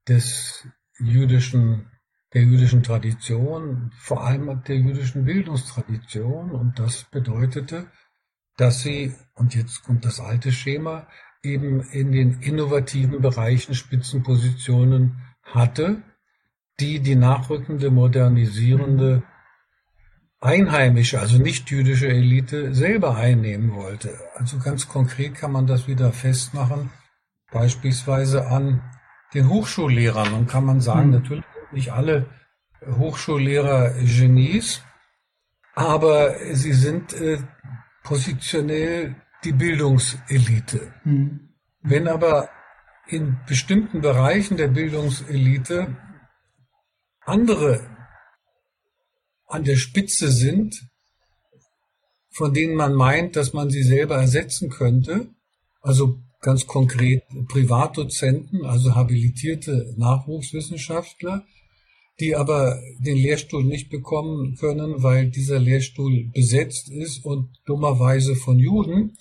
[0.08, 0.66] des
[0.98, 1.92] jüdischen,
[2.34, 6.52] der jüdischen Tradition, vor allem der jüdischen Bildungstradition.
[6.52, 7.92] Und das bedeutete,
[8.56, 11.08] dass sie, und jetzt kommt das alte Schema,
[11.44, 16.02] eben in den innovativen Bereichen Spitzenpositionen hatte,
[16.80, 19.24] die die nachrückende, modernisierende
[20.42, 24.18] einheimische, also nicht jüdische Elite selber einnehmen wollte.
[24.36, 26.92] Also ganz konkret kann man das wieder festmachen,
[27.52, 28.82] beispielsweise an
[29.34, 30.34] den Hochschullehrern.
[30.34, 31.16] Und kann man sagen, mhm.
[31.16, 32.28] natürlich nicht alle
[32.86, 34.82] Hochschullehrer Genies,
[35.76, 37.40] aber sie sind äh,
[38.04, 40.94] positionell die Bildungselite.
[41.04, 41.50] Mhm.
[41.82, 42.50] Wenn aber
[43.08, 45.98] in bestimmten Bereichen der Bildungselite
[47.22, 47.88] andere
[49.48, 50.90] an der Spitze sind,
[52.32, 55.30] von denen man meint, dass man sie selber ersetzen könnte,
[55.82, 61.46] also ganz konkret Privatdozenten, also habilitierte Nachwuchswissenschaftler,
[62.20, 68.60] die aber den Lehrstuhl nicht bekommen können, weil dieser Lehrstuhl besetzt ist und dummerweise von
[68.60, 69.18] Juden.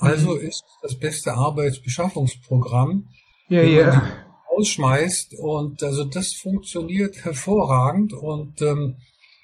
[0.00, 3.08] Also ist das beste Arbeitsbeschaffungsprogramm,
[3.48, 4.12] ja, ja.
[4.56, 8.96] ausschmeißt und also das funktioniert hervorragend und ähm,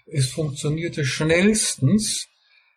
[0.06, 2.28] es funktionierte schnellstens,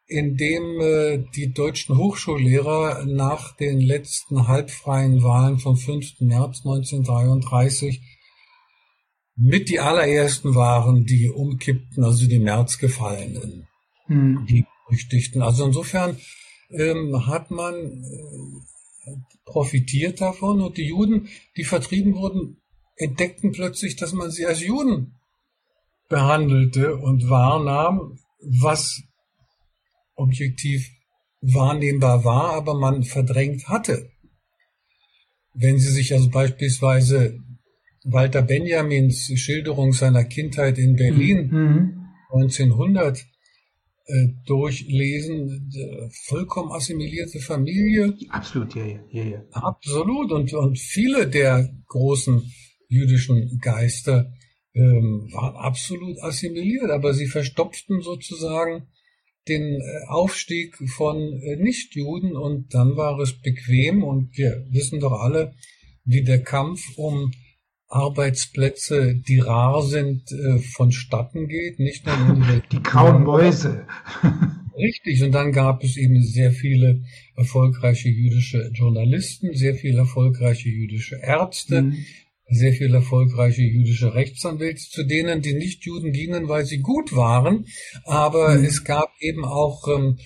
[0.08, 6.22] indem äh, die deutschen Hochschullehrer nach den letzten halbfreien Wahlen vom 5.
[6.22, 8.02] März 1933
[9.36, 13.68] mit die allerersten waren, die umkippten, also die Märzgefallenen,
[14.08, 14.46] hm.
[14.50, 15.42] die berüchtigten.
[15.42, 16.18] Also insofern
[16.70, 19.11] ähm, hat man äh,
[19.45, 22.57] profitiert davon und die Juden, die vertrieben wurden,
[22.95, 25.15] entdeckten plötzlich, dass man sie als Juden
[26.09, 29.01] behandelte und wahrnahm, was
[30.15, 30.89] objektiv
[31.41, 34.09] wahrnehmbar war, aber man verdrängt hatte.
[35.53, 37.39] Wenn Sie sich also beispielsweise
[38.03, 42.05] Walter Benjamins Schilderung seiner Kindheit in Berlin mhm.
[42.34, 43.24] 1900 äh,
[44.45, 45.72] durchlesen,
[46.26, 48.16] vollkommen assimilierte Familie.
[48.30, 49.24] Absolut, ja, ja, ja.
[49.24, 49.43] ja.
[49.51, 50.32] Absolut.
[50.32, 52.51] Und, und viele der großen
[52.88, 54.34] jüdischen Geister
[54.74, 58.88] ähm, waren absolut assimiliert, aber sie verstopften sozusagen
[59.47, 65.20] den äh, Aufstieg von äh, Nichtjuden und dann war es bequem und wir wissen doch
[65.20, 65.53] alle,
[66.05, 67.32] wie der Kampf um
[67.90, 73.86] Arbeitsplätze, die rar sind, äh, vonstatten geht, nicht nur in der Die grauen Mäuse.
[74.78, 77.02] Richtig, und dann gab es eben sehr viele
[77.36, 82.06] erfolgreiche jüdische Journalisten, sehr viele erfolgreiche jüdische Ärzte, mhm.
[82.48, 87.66] sehr viele erfolgreiche jüdische Rechtsanwälte, zu denen die Nichtjuden gingen, weil sie gut waren,
[88.06, 88.64] aber mhm.
[88.64, 90.18] es gab eben auch ähm,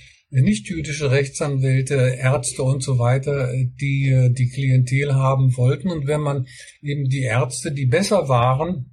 [0.41, 5.89] nicht-jüdische Rechtsanwälte, Ärzte und so weiter, die äh, die Klientel haben wollten.
[5.89, 6.47] Und wenn man
[6.81, 8.91] eben die Ärzte, die besser waren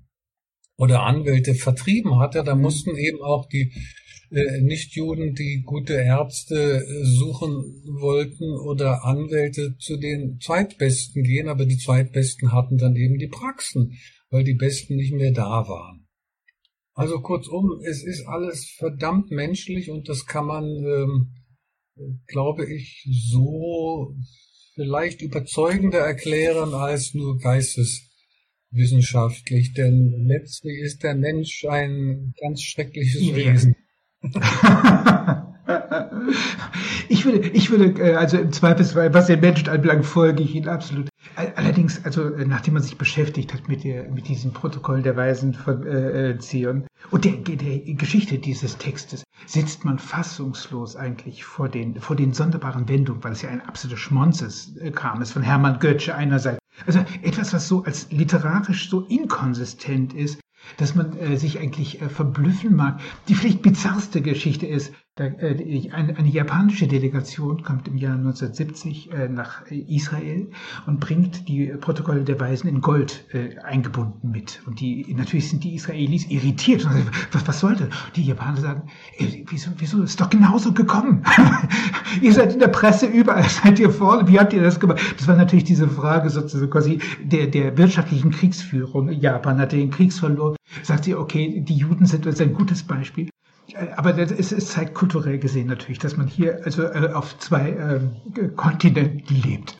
[0.76, 3.72] oder Anwälte vertrieben hatte, dann mussten eben auch die
[4.30, 11.66] äh, Nichtjuden, die gute Ärzte äh, suchen wollten oder Anwälte zu den Zweitbesten gehen, aber
[11.66, 13.98] die Zweitbesten hatten dann eben die Praxen,
[14.30, 15.99] weil die Besten nicht mehr da waren.
[16.94, 21.34] Also kurzum, es ist alles verdammt menschlich und das kann man, ähm,
[22.26, 24.16] glaube ich, so
[24.74, 33.76] vielleicht überzeugender erklären als nur geisteswissenschaftlich, denn letztlich ist der Mensch ein ganz schreckliches Wesen.
[37.08, 40.68] ich würde, ich würde, äh, also im Zweifelsfall, was den Menschen anbelangt, folge ich Ihnen
[40.68, 41.09] absolut.
[41.36, 45.54] Allerdings, also äh, nachdem man sich beschäftigt hat mit, der, mit diesen Protokollen der Weisen
[45.54, 51.68] von äh, äh, Zion und der, der Geschichte dieses Textes, sitzt man fassungslos eigentlich vor
[51.68, 55.42] den, vor den sonderbaren Wendungen, weil es ja ein absolutes Schmonzes äh, kam, ist von
[55.42, 56.58] Hermann Götzsche einerseits.
[56.86, 60.40] Also etwas, was so als literarisch so inkonsistent ist,
[60.76, 63.00] dass man äh, sich eigentlich äh, verblüffen mag.
[63.28, 69.66] Die vielleicht bizarrste Geschichte ist, eine, eine, japanische Delegation kommt im Jahr 1970 äh, nach
[69.70, 70.50] Israel
[70.86, 74.62] und bringt die Protokolle der Weisen in Gold äh, eingebunden mit.
[74.66, 76.88] Und die natürlich sind die Israelis irritiert.
[77.32, 77.88] Was, was soll das?
[78.16, 78.82] Die Japaner sagen,
[79.18, 81.22] wieso, wieso ist doch genauso gekommen?
[82.22, 84.26] ihr seid in der Presse überall, seid ihr vorne.
[84.26, 85.00] Wie habt ihr das gemacht?
[85.18, 89.10] Das war natürlich diese Frage sozusagen quasi der, der wirtschaftlichen Kriegsführung.
[89.10, 90.56] Japan hatte den Kriegs verloren.
[90.82, 93.28] Sagt sie, okay, die Juden sind ein gutes Beispiel.
[93.76, 98.48] Aber es, es zeigt kulturell gesehen natürlich, dass man hier also äh, auf zwei äh,
[98.56, 99.78] Kontinenten lebt.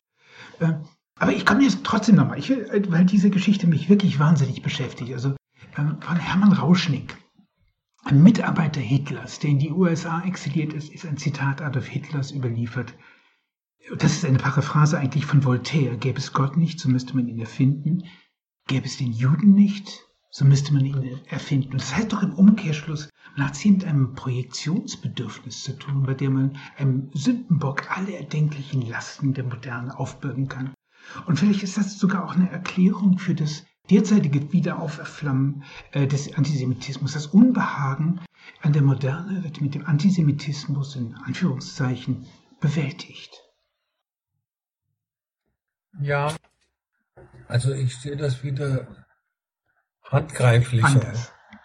[0.61, 0.75] Äh,
[1.19, 4.63] aber ich komme jetzt trotzdem nochmal, ich will, äh, weil diese Geschichte mich wirklich wahnsinnig
[4.63, 5.13] beschäftigt.
[5.13, 5.37] Also
[5.77, 7.09] ähm, von Hermann Rauschning,
[8.05, 12.95] ein Mitarbeiter Hitlers, der in die USA exiliert ist, ist ein Zitat Adolf Hitlers überliefert.
[13.99, 15.97] Das ist eine Paraphrase eigentlich von Voltaire.
[15.97, 18.05] Gäbe es Gott nicht, so müsste man ihn erfinden.
[18.67, 21.79] Gäbe es den Juden nicht, so müsste man ihn erfinden.
[21.79, 26.15] Das heißt doch im Umkehrschluss, man hat es hier mit einem Projektionsbedürfnis zu tun, bei
[26.15, 30.73] dem man einem Sündenbock alle erdenklichen Lasten der Moderne aufbürden kann.
[31.27, 37.15] Und vielleicht ist das sogar auch eine Erklärung für das derzeitige Wiederaufflammen äh, des Antisemitismus.
[37.15, 38.21] Das Unbehagen
[38.63, 42.27] an der Moderne wird mit dem Antisemitismus in Anführungszeichen
[42.61, 43.43] bewältigt.
[46.01, 46.37] Ja,
[47.49, 49.00] also ich sehe das wieder
[50.11, 51.13] handgreiflicher.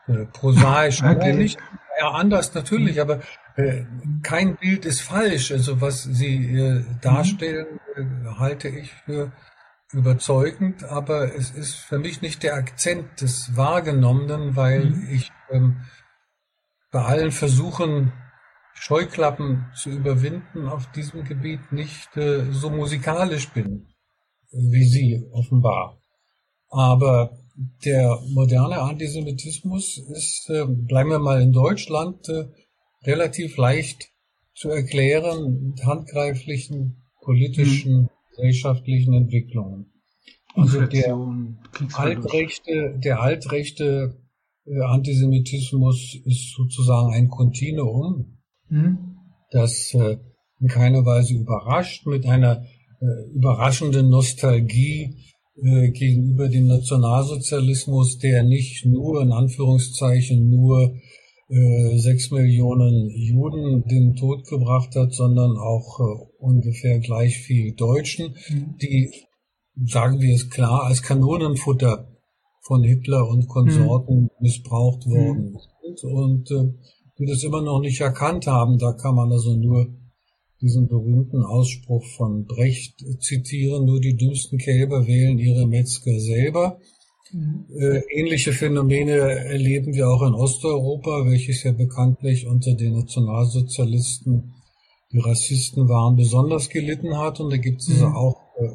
[0.07, 1.33] Äh, prosaisch, okay.
[1.33, 1.59] nicht
[1.99, 3.21] ja, anders natürlich, aber
[3.55, 3.83] äh,
[4.21, 5.51] kein Bild ist falsch.
[5.51, 8.03] Also was Sie äh, darstellen, äh,
[8.37, 9.31] halte ich für
[9.91, 15.07] überzeugend, aber es ist für mich nicht der Akzent des Wahrgenommenen, weil mhm.
[15.09, 15.85] ich ähm,
[16.91, 18.13] bei allen Versuchen,
[18.73, 23.87] Scheuklappen zu überwinden, auf diesem Gebiet nicht äh, so musikalisch bin
[24.55, 25.99] wie Sie offenbar.
[26.69, 27.37] Aber
[27.85, 32.45] der moderne Antisemitismus ist, äh, bleiben wir mal in Deutschland, äh,
[33.03, 34.09] relativ leicht
[34.53, 38.09] zu erklären mit handgreiflichen politischen, mhm.
[38.31, 39.91] gesellschaftlichen Entwicklungen.
[40.53, 41.17] Also der
[41.93, 44.17] altrechte, der altrechte
[44.65, 48.37] äh, Antisemitismus ist sozusagen ein Kontinuum,
[48.69, 49.17] mhm.
[49.51, 50.17] das äh,
[50.59, 52.63] in keiner Weise überrascht, mit einer
[53.01, 55.17] äh, überraschenden Nostalgie
[55.61, 60.95] äh, gegenüber dem Nationalsozialismus, der nicht nur in Anführungszeichen nur
[61.47, 68.35] äh, sechs Millionen Juden den Tod gebracht hat, sondern auch äh, ungefähr gleich viel Deutschen,
[68.49, 68.75] mhm.
[68.81, 69.11] die,
[69.85, 72.09] sagen wir es klar, als Kanonenfutter
[72.61, 74.29] von Hitler und Konsorten mhm.
[74.39, 75.59] missbraucht worden mhm.
[75.83, 76.73] sind und äh,
[77.19, 78.77] die das immer noch nicht erkannt haben.
[78.77, 79.87] Da kann man also nur
[80.61, 86.79] diesen berühmten Ausspruch von Brecht zitieren, nur die dümmsten Kälber wählen ihre Metzger selber.
[87.31, 87.65] Mhm.
[87.77, 94.53] Äh, ähnliche Phänomene erleben wir auch in Osteuropa, welches ja bekanntlich unter den Nationalsozialisten,
[95.11, 97.39] die Rassisten waren, besonders gelitten hat.
[97.39, 98.15] Und da gibt es also mhm.
[98.15, 98.69] auch äh,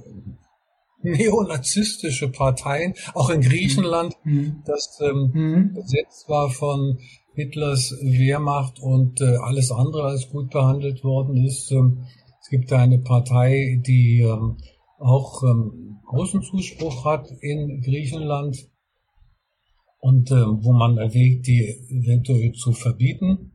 [1.03, 4.63] neonazistische Parteien, auch in Griechenland, mhm.
[4.67, 5.75] das ähm, mhm.
[5.75, 6.99] besetzt war von
[7.35, 11.71] Hitlers Wehrmacht und äh, alles andere als gut behandelt worden ist.
[11.71, 12.05] Ähm,
[12.41, 14.57] es gibt eine Partei, die ähm,
[14.99, 18.69] auch ähm, großen Zuspruch hat in Griechenland
[20.01, 23.53] und äh, wo man erwägt, die eventuell zu verbieten.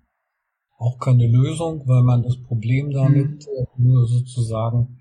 [0.77, 3.39] Auch keine Lösung, weil man das Problem damit mhm.
[3.39, 4.99] äh, nur sozusagen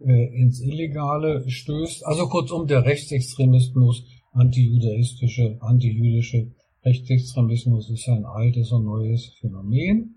[0.00, 2.06] äh, ins Illegale stößt.
[2.06, 6.52] Also kurzum, der Rechtsextremismus, antijudaistische, antijüdische
[6.84, 10.16] Rechtsextremismus ist ein altes und neues Phänomen.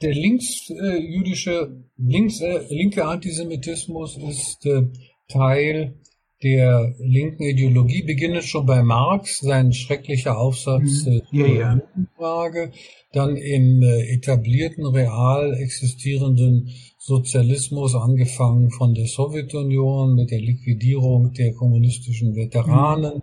[0.00, 4.88] Der linksjüdische, links, äh, linke Antisemitismus ist äh,
[5.28, 5.94] Teil
[6.42, 11.12] der linken Ideologie, beginnt schon bei Marx, sein schrecklicher Aufsatz mhm.
[11.12, 11.80] äh, ja, ja.
[12.16, 12.72] Frage,
[13.12, 21.52] dann im äh, etablierten, real existierenden Sozialismus, angefangen von der Sowjetunion mit der Liquidierung der
[21.52, 23.22] kommunistischen Veteranen mhm.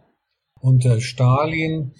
[0.62, 1.92] unter Stalin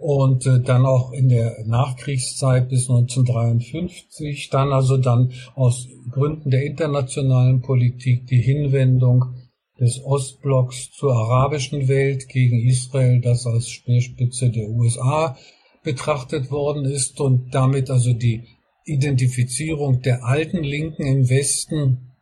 [0.00, 6.64] und äh, dann auch in der Nachkriegszeit bis 1953, dann also dann aus Gründen der
[6.64, 9.34] internationalen Politik die Hinwendung
[9.80, 15.36] des Ostblocks zur arabischen Welt gegen Israel, das als Speerspitze der USA
[15.82, 18.44] betrachtet worden ist und damit also die
[18.84, 22.12] Identifizierung der alten Linken im Westen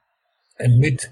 [0.79, 1.11] mit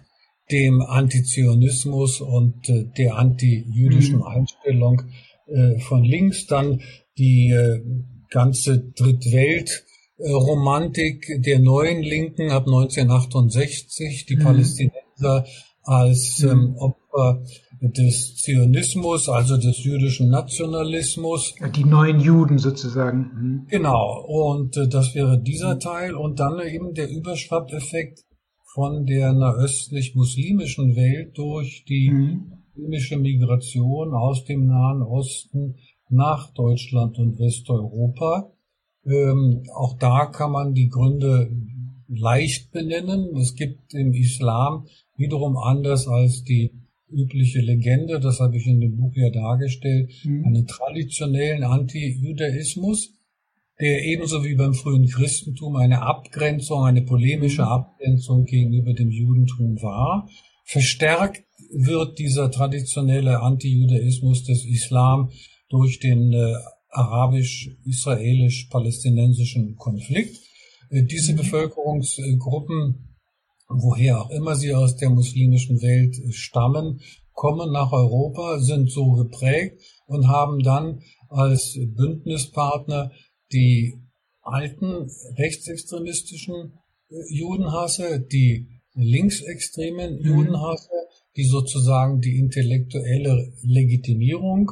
[0.51, 4.25] dem Antizionismus und äh, der antijüdischen mhm.
[4.25, 5.03] Einstellung
[5.47, 6.81] äh, von links, dann
[7.19, 7.83] die äh,
[8.31, 14.43] ganze Drittwelt-Romantik der neuen Linken ab 1968, die mhm.
[14.43, 15.47] Palästinenser
[15.83, 16.51] als mhm.
[16.51, 17.43] ähm, Opfer
[17.81, 21.55] des Zionismus, also des jüdischen Nationalismus.
[21.77, 23.19] Die neuen Juden sozusagen.
[23.19, 23.67] Mhm.
[23.69, 28.25] Genau, und äh, das wäre dieser Teil und dann eben der Überschwappeffekt
[28.73, 35.77] von der nahöstlich-muslimischen Welt durch die mhm muslimische Migration aus dem Nahen Osten
[36.09, 38.53] nach Deutschland und Westeuropa.
[39.07, 41.51] Ähm, auch da kann man die Gründe
[42.09, 43.37] leicht benennen.
[43.37, 46.73] Es gibt im Islam wiederum anders als die
[47.11, 50.45] übliche Legende, das habe ich in dem Buch ja dargestellt, mhm.
[50.47, 53.15] einen traditionellen Anti-Judaismus,
[53.79, 57.69] der ebenso wie beim frühen Christentum eine Abgrenzung, eine polemische mhm.
[57.69, 60.29] Abgrenzung gegenüber dem Judentum war,
[60.65, 65.31] verstärkt wird dieser traditionelle Antijudaismus des Islam
[65.69, 66.55] durch den äh,
[66.91, 70.39] arabisch-israelisch-palästinensischen Konflikt.
[70.91, 71.39] Äh, diese mhm.
[71.39, 73.17] Bevölkerungsgruppen,
[73.69, 77.01] woher auch immer sie aus der muslimischen Welt stammen,
[77.33, 83.13] kommen nach Europa, sind so geprägt und haben dann als Bündnispartner
[83.53, 84.01] die
[84.43, 86.79] alten rechtsextremistischen
[87.11, 90.25] äh, Judenhasse, die linksextremen mhm.
[90.25, 90.91] Judenhasse,
[91.37, 94.71] die sozusagen die intellektuelle Legitimierung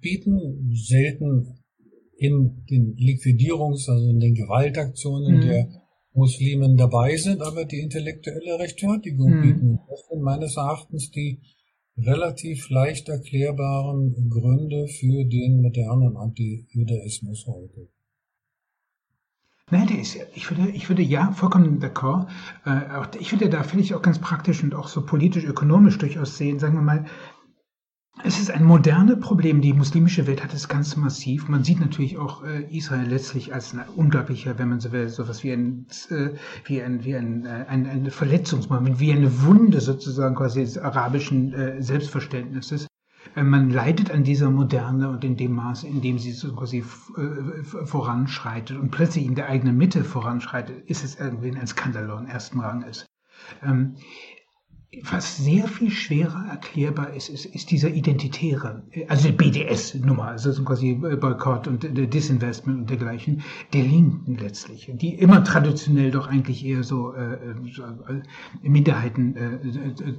[0.00, 1.58] bieten, selten
[2.16, 5.40] in den Liquidierungs-, also in den Gewaltaktionen mhm.
[5.40, 5.68] der
[6.14, 9.42] Muslimen dabei sind, aber die intellektuelle Rechtfertigung mhm.
[9.42, 9.78] bieten.
[9.88, 11.40] Das sind meines Erachtens die
[11.96, 17.88] relativ leicht erklärbaren Gründe für den modernen Antijudaismus heute.
[19.72, 22.26] Nein, der ist, ich würde, ich würde ja vollkommen d'accord.
[22.66, 22.82] Äh,
[23.18, 26.58] ich würde da finde ich auch ganz praktisch und auch so politisch, ökonomisch durchaus sehen.
[26.58, 27.06] Sagen wir mal,
[28.22, 29.62] es ist ein modernes Problem.
[29.62, 31.48] Die muslimische Welt hat es ganz massiv.
[31.48, 35.42] Man sieht natürlich auch äh, Israel letztlich als ein unglaublicher, wenn man so will, sowas
[35.42, 36.28] wie ein, äh,
[36.66, 41.54] wie ein, wie ein, äh, ein, ein Verletzungsmoment, wie eine Wunde sozusagen quasi des arabischen
[41.54, 42.88] äh, Selbstverständnisses.
[43.34, 46.78] Äh, man leidet an dieser Moderne und in dem Maße, in dem sie so quasi
[46.78, 52.60] äh, voranschreitet und plötzlich in der eigenen Mitte voranschreitet, ist es irgendwie ein Skandalon ersten
[52.60, 53.06] Ranges.
[55.04, 61.66] Was sehr viel schwerer erklärbar ist, ist, ist dieser identitäre, also BDS-Nummer, also quasi Boykott
[61.66, 61.82] und
[62.12, 63.40] Disinvestment und dergleichen,
[63.72, 68.22] der Linken letztlich, die immer traditionell doch eigentlich eher so, äh, äh,
[68.68, 70.14] Minderheiten, äh, äh,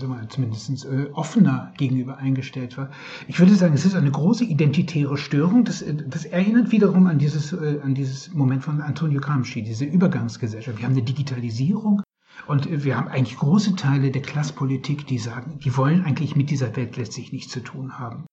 [0.00, 2.90] wir, zumindest äh, offener gegenüber eingestellt war.
[3.28, 5.62] Ich würde sagen, es ist eine große identitäre Störung.
[5.62, 10.78] Das, das erinnert wiederum an dieses, äh, an dieses Moment von Antonio Gramsci, diese Übergangsgesellschaft.
[10.78, 12.02] Wir haben eine Digitalisierung,
[12.48, 16.74] und wir haben eigentlich große Teile der Klasspolitik, die sagen, die wollen eigentlich mit dieser
[16.76, 18.24] Welt letztlich nichts zu tun haben.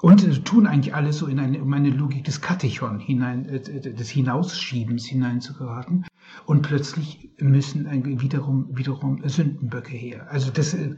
[0.00, 4.10] Und tun eigentlich alles so in eine, um eine Logik des Katechon hinein, äh, des
[4.10, 6.06] Hinausschiebens hineinzugeraten.
[6.44, 7.86] Und plötzlich müssen
[8.20, 10.26] wiederum, wiederum Sündenböcke her.
[10.30, 10.96] Also das äh,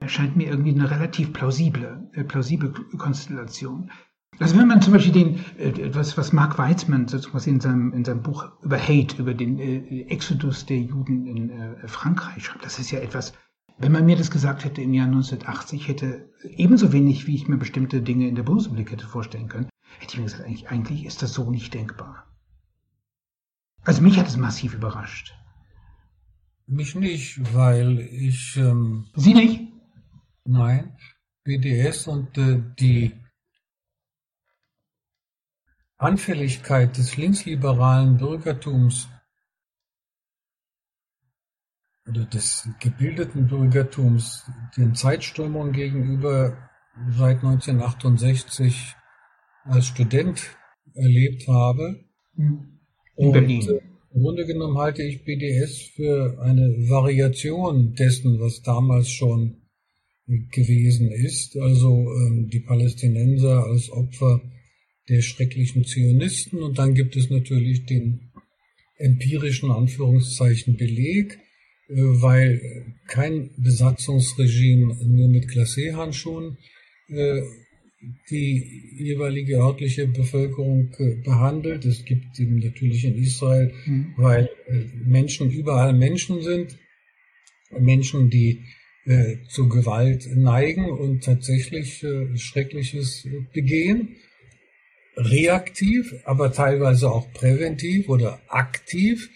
[0.00, 3.90] erscheint mir irgendwie eine relativ plausible, äh, plausible Konstellation.
[4.38, 8.04] Also wenn man zum Beispiel den, äh, was, was Mark Weizmann sozusagen in seinem, in
[8.04, 12.78] seinem Buch über Hate, über den äh, Exodus der Juden in äh, Frankreich schreibt, das
[12.78, 13.32] ist ja etwas,
[13.78, 17.56] wenn man mir das gesagt hätte im Jahr 1980, hätte ebenso wenig, wie ich mir
[17.56, 19.68] bestimmte Dinge in der Bundesrepublik hätte vorstellen können,
[19.98, 22.24] hätte ich mir gesagt, eigentlich, eigentlich ist das so nicht denkbar.
[23.82, 25.34] Also mich hat es massiv überrascht.
[26.66, 28.56] Mich nicht, weil ich...
[28.56, 29.60] Ähm, Sie nicht?
[30.44, 30.96] Nein.
[31.44, 33.12] BDS und äh, die
[36.04, 39.08] Anfälligkeit des linksliberalen Bürgertums
[42.08, 44.44] oder des gebildeten Bürgertums
[44.76, 46.56] den Zeitströmungen gegenüber
[47.10, 48.94] seit 1968
[49.64, 50.56] als Student
[50.94, 52.04] erlebt habe.
[52.36, 52.80] In
[53.14, 53.80] Und Berlin.
[54.12, 59.62] Im Grunde genommen halte ich BDS für eine Variation dessen, was damals schon
[60.26, 61.56] gewesen ist.
[61.56, 64.40] Also ähm, die Palästinenser als Opfer
[65.08, 66.62] der schrecklichen Zionisten.
[66.62, 68.30] Und dann gibt es natürlich den
[68.96, 71.38] empirischen Anführungszeichen Beleg,
[71.88, 76.56] äh, weil kein Besatzungsregime nur mit Glacé-Handschuhen
[77.08, 77.42] äh,
[78.30, 81.84] die jeweilige örtliche Bevölkerung äh, behandelt.
[81.84, 84.14] Es gibt eben natürlich in Israel, mhm.
[84.16, 84.48] weil
[85.04, 86.78] Menschen überall Menschen sind,
[87.78, 88.62] Menschen, die
[89.48, 92.02] zu Gewalt neigen und tatsächlich
[92.36, 94.16] Schreckliches begehen
[95.16, 99.30] reaktiv, aber teilweise auch präventiv oder aktiv.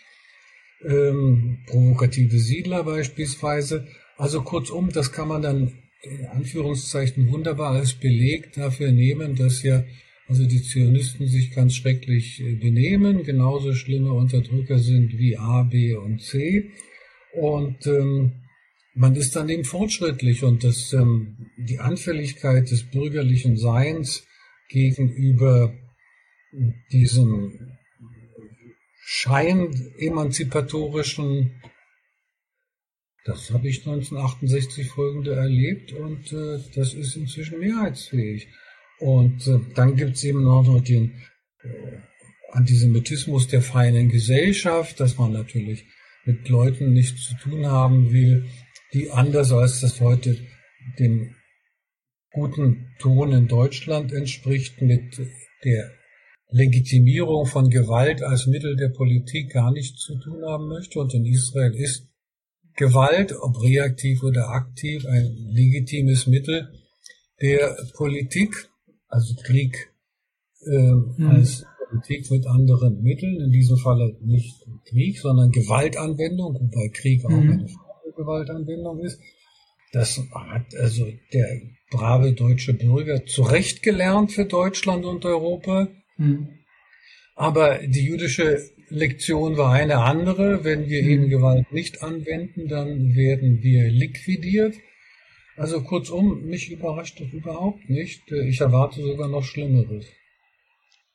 [0.84, 3.86] Ähm, provokative Siedler beispielsweise.
[4.16, 5.72] Also kurzum, das kann man dann
[6.02, 9.84] in Anführungszeichen wunderbar als Beleg dafür nehmen, dass ja
[10.28, 15.94] also die Zionisten sich ganz schrecklich äh, benehmen, genauso schlimme Unterdrücker sind wie A, B
[15.94, 16.70] und C.
[17.32, 18.32] Und ähm,
[18.94, 24.26] man ist dann eben fortschrittlich und das, ähm, die Anfälligkeit des bürgerlichen Seins
[24.68, 25.74] gegenüber
[26.92, 27.76] diesem
[29.00, 31.62] Schein emanzipatorischen,
[33.24, 38.48] das habe ich 1968 folgende erlebt und äh, das ist inzwischen mehrheitsfähig.
[38.98, 41.22] Und äh, dann gibt es eben noch den
[41.62, 41.98] äh,
[42.52, 45.86] Antisemitismus der feinen Gesellschaft, dass man natürlich
[46.24, 48.46] mit Leuten nichts zu tun haben will,
[48.92, 50.38] die anders als das heute
[50.98, 51.34] dem
[52.32, 55.18] guten Ton in Deutschland entspricht, mit
[55.64, 55.90] der
[56.50, 60.98] Legitimierung von Gewalt als Mittel der Politik gar nichts zu tun haben möchte.
[60.98, 62.08] Und in Israel ist
[62.76, 66.72] Gewalt, ob reaktiv oder aktiv, ein legitimes Mittel
[67.40, 68.70] der Politik,
[69.08, 69.92] also Krieg
[70.64, 71.28] äh, mhm.
[71.28, 77.30] als Politik mit anderen Mitteln, in diesem Falle nicht Krieg, sondern Gewaltanwendung, wobei Krieg auch
[77.30, 77.50] mhm.
[77.50, 77.66] eine
[78.16, 79.20] Gewaltanwendung ist.
[79.92, 81.60] Das hat also der
[81.90, 85.88] brave deutsche Bürger zurechtgelernt für Deutschland und Europa.
[86.16, 86.48] Hm.
[87.34, 88.60] Aber die jüdische
[88.90, 90.64] Lektion war eine andere.
[90.64, 91.08] Wenn wir hm.
[91.08, 94.74] eben Gewalt nicht anwenden, dann werden wir liquidiert.
[95.56, 98.30] Also kurzum, mich überrascht das überhaupt nicht.
[98.30, 100.06] Ich erwarte sogar noch Schlimmeres.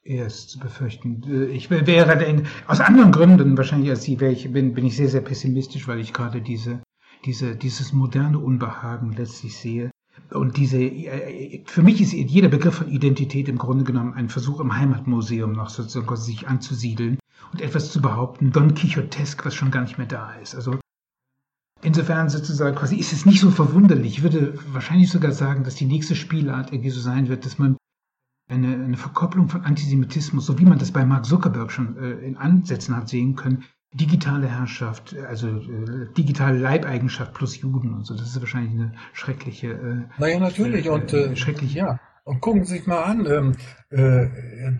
[0.03, 1.49] Er ist zu befürchten.
[1.53, 5.87] Ich wäre aus anderen Gründen wahrscheinlich als Sie, ich bin, bin ich sehr, sehr pessimistisch,
[5.87, 6.83] weil ich gerade diese,
[7.25, 9.91] diese, dieses moderne Unbehagen letztlich sehe.
[10.31, 14.59] Und diese, äh, für mich ist jeder Begriff von Identität im Grunde genommen ein Versuch
[14.59, 17.19] im Heimatmuseum noch sozusagen sich anzusiedeln
[17.51, 20.55] und etwas zu behaupten, Don Quixotesk, was schon gar nicht mehr da ist.
[20.55, 20.79] Also
[21.81, 24.17] insofern sozusagen quasi ist es nicht so verwunderlich.
[24.17, 27.77] Ich würde wahrscheinlich sogar sagen, dass die nächste Spielart irgendwie so sein wird, dass man
[28.49, 32.37] eine, eine Verkopplung von Antisemitismus, so wie man das bei Mark Zuckerberg schon äh, in
[32.37, 33.63] Ansätzen hat sehen können,
[33.93, 38.15] digitale Herrschaft, also äh, digitale Leibeigenschaft plus Juden und so.
[38.15, 39.71] Das ist wahrscheinlich eine schreckliche.
[39.71, 40.87] Äh, naja, natürlich.
[40.87, 41.99] Äh, und äh, schrecklich, ja.
[42.25, 43.55] Und gucken Sie sich mal an, ähm,
[43.89, 44.27] äh,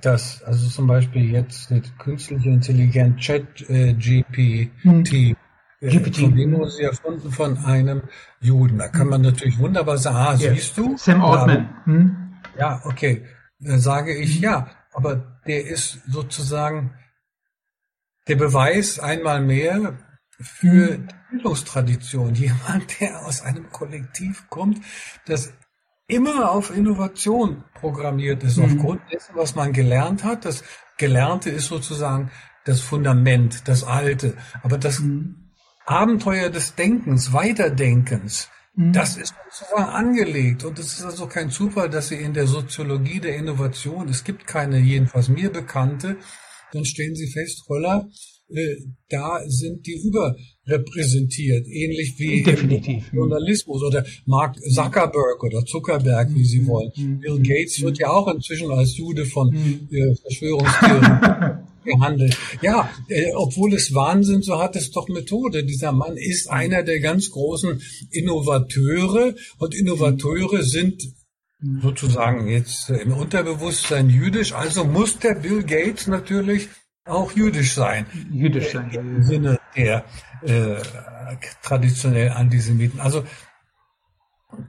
[0.01, 5.03] dass also zum Beispiel jetzt mit künstlicher Intelligenz Chat äh, GPT, hm.
[5.11, 5.35] äh,
[5.81, 6.17] GPT.
[6.19, 8.03] von dem wurde sie erfunden von einem
[8.39, 8.77] Juden.
[8.77, 10.53] Da kann man natürlich wunderbar sagen, ah, yeah.
[10.53, 10.95] siehst du?
[10.97, 11.69] Sam Altman.
[11.83, 12.15] Hm?
[12.57, 13.25] Ja, okay.
[13.59, 16.91] Da sage ich ja, aber der ist sozusagen
[18.27, 19.97] der Beweis einmal mehr
[20.39, 22.35] für die Bildungstradition.
[22.35, 24.79] Jemand, der aus einem Kollektiv kommt,
[25.25, 25.53] das
[26.07, 28.65] immer auf Innovation programmiert ist, mhm.
[28.65, 30.45] aufgrund dessen, was man gelernt hat.
[30.45, 30.63] Das
[30.97, 32.31] Gelernte ist sozusagen
[32.65, 34.35] das Fundament, das Alte.
[34.61, 35.51] Aber das mhm.
[35.85, 38.93] Abenteuer des Denkens, Weiterdenkens, mhm.
[38.93, 40.63] das ist sozusagen angelegt.
[40.63, 44.47] Und es ist also kein Zufall, dass Sie in der Soziologie der Innovation, es gibt
[44.47, 46.17] keine, jedenfalls mir bekannte,
[46.73, 48.09] dann stellen Sie fest, Holler,
[48.49, 48.75] äh,
[49.09, 53.11] da sind die überrepräsentiert, ähnlich wie Definitiv.
[53.11, 56.67] im Journalismus oder Mark Zuckerberg oder Zuckerberg, wie Sie mhm.
[56.67, 56.91] wollen.
[56.95, 57.19] Mhm.
[57.19, 59.87] Bill Gates wird ja auch inzwischen als Jude von mhm.
[59.91, 62.37] äh, Verschwörungstheorien gehandelt.
[62.61, 65.63] Ja, äh, obwohl es Wahnsinn, so hat es doch Methode.
[65.63, 67.81] Dieser Mann ist einer der ganz großen
[68.11, 71.01] Innovateure und Innovateure sind
[71.81, 74.53] sozusagen jetzt im Unterbewusstsein jüdisch.
[74.53, 76.69] Also muss der Bill Gates natürlich
[77.05, 78.05] auch jüdisch sein.
[78.31, 78.89] Jüdisch sein.
[78.91, 80.03] Im Sinne der
[80.41, 80.75] äh,
[81.61, 82.99] traditionell Antisemiten.
[82.99, 83.23] Also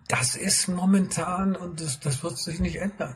[0.09, 3.15] das ist momentan und das, das wird sich nicht ändern.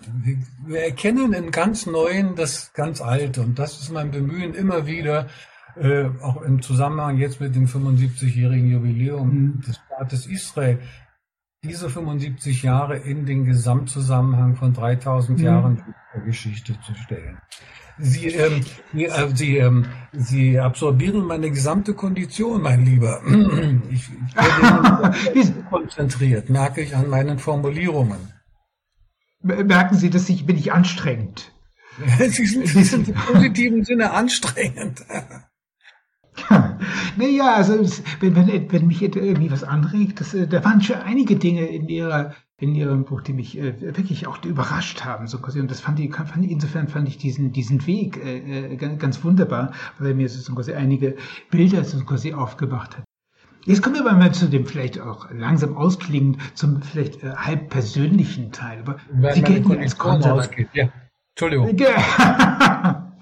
[0.67, 5.29] Wir erkennen in ganz Neuen das ganz Alte und das ist mein Bemühen immer wieder,
[5.77, 9.61] äh, auch im Zusammenhang jetzt mit dem 75-jährigen Jubiläum mhm.
[9.63, 10.81] des Staates Israel,
[11.65, 15.45] diese 75 Jahre in den Gesamtzusammenhang von 3000 mhm.
[15.45, 17.39] Jahren der Geschichte zu stellen.
[18.01, 23.23] Sie, ähm, Sie, äh, Sie, ähm, Sie absorbieren meine gesamte Kondition, mein Lieber.
[23.91, 24.09] Ich,
[25.35, 28.33] ich bin konzentriert, merke ich an meinen Formulierungen.
[29.43, 31.53] Merken Sie, dass ich bin ich anstrengend.
[32.29, 35.05] Sie sind, Sie sind im positiven Sinne anstrengend.
[37.16, 37.74] naja, also
[38.20, 41.89] wenn, wenn, wenn mich irgendwie was anregt, das, äh, da waren schon einige Dinge in
[41.89, 45.28] Ihrer in ihrem Buch, die mich äh, wirklich auch überrascht haben.
[45.28, 45.60] So quasi.
[45.60, 49.73] Und das fand ich, fand insofern fand ich diesen, diesen Weg äh, äh ganz wunderbar,
[49.98, 51.16] weil mir so quasi einige
[51.51, 53.05] Bilder so quasi aufgemacht hat.
[53.65, 57.70] Jetzt kommen wir aber mal zu dem vielleicht auch langsam ausklingend, zum vielleicht äh, halb
[57.70, 58.81] persönlichen Teil.
[58.81, 58.97] Aber
[59.35, 60.69] Sie gelten als konservativ.
[60.73, 60.89] Ja.
[61.36, 61.77] Entschuldigung.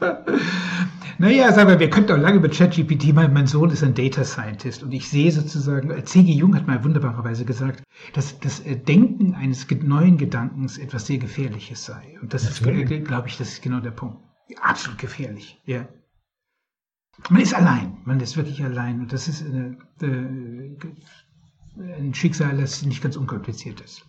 [1.18, 4.24] Naja, sag mal, wir könnten auch lange über ChatGPT, mein, mein Sohn ist ein Data
[4.24, 6.30] Scientist und ich sehe sozusagen, äh, C.G.
[6.32, 7.82] Jung hat mal wunderbarerweise gesagt,
[8.12, 12.18] dass das äh, Denken eines neuen Gedankens etwas sehr Gefährliches sei.
[12.20, 14.18] Und das, das ist, äh, glaube ich, das ist genau der Punkt.
[14.60, 15.88] Absolut gefährlich, ja.
[17.30, 20.76] Man ist allein, man ist wirklich allein und das ist eine, äh,
[21.98, 24.04] ein Schicksal, das nicht ganz unkompliziert ist.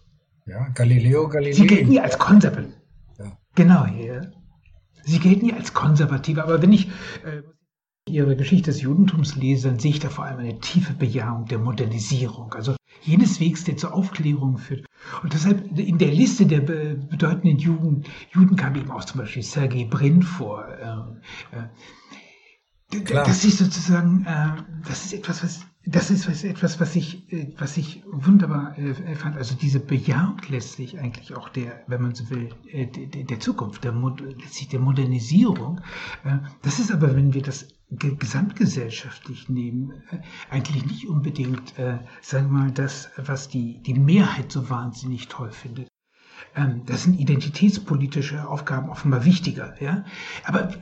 [0.46, 1.54] Ja, Galileo Galilei.
[1.54, 2.74] Sie gelten ja als konservativ.
[3.18, 3.38] Ja.
[3.56, 4.22] Genau, ja.
[5.08, 6.88] Sie gelten ja als konservative, aber wenn ich
[7.24, 7.42] äh,
[8.10, 11.60] Ihre Geschichte des Judentums lese, dann sehe ich da vor allem eine tiefe Bejahung der
[11.60, 14.86] Modernisierung, also jenes Wegs, der zur Aufklärung führt.
[15.24, 18.04] Und deshalb in der Liste der bedeutenden Juden,
[18.34, 20.68] Juden kam eben auch zum Beispiel Sergei Brin vor.
[20.68, 27.32] Äh, äh, das ist sozusagen, äh, das ist etwas, was das ist etwas, was ich,
[27.32, 29.38] äh, was ich wunderbar äh, fand.
[29.38, 33.94] Also diese Bejahung letztlich eigentlich auch der, wenn man so will, äh, der, Zukunft, der,
[33.94, 35.82] der Modernisierung.
[36.62, 39.94] Das ist aber, wenn wir das gesamtgesellschaftlich nehmen,
[40.50, 41.74] eigentlich nicht unbedingt,
[42.22, 45.88] sagen wir mal, das, was die, die Mehrheit so wahnsinnig toll findet.
[46.56, 50.04] Ähm, das sind identitätspolitische Aufgaben offenbar wichtiger, ja.
[50.44, 50.74] Aber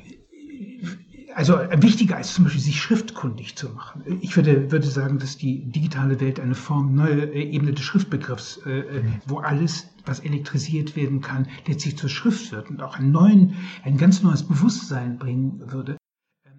[1.36, 4.03] also wichtiger als zum Beispiel sich schriftkundig zu machen.
[4.22, 8.62] Ich würde, würde sagen, dass die digitale Welt eine Form, neue äh, Ebene des Schriftbegriffs,
[8.66, 9.14] äh, äh, mhm.
[9.26, 13.98] wo alles, was elektrisiert werden kann, letztlich zur Schrift wird und auch einen neuen, ein
[13.98, 15.98] ganz neues Bewusstsein bringen würde.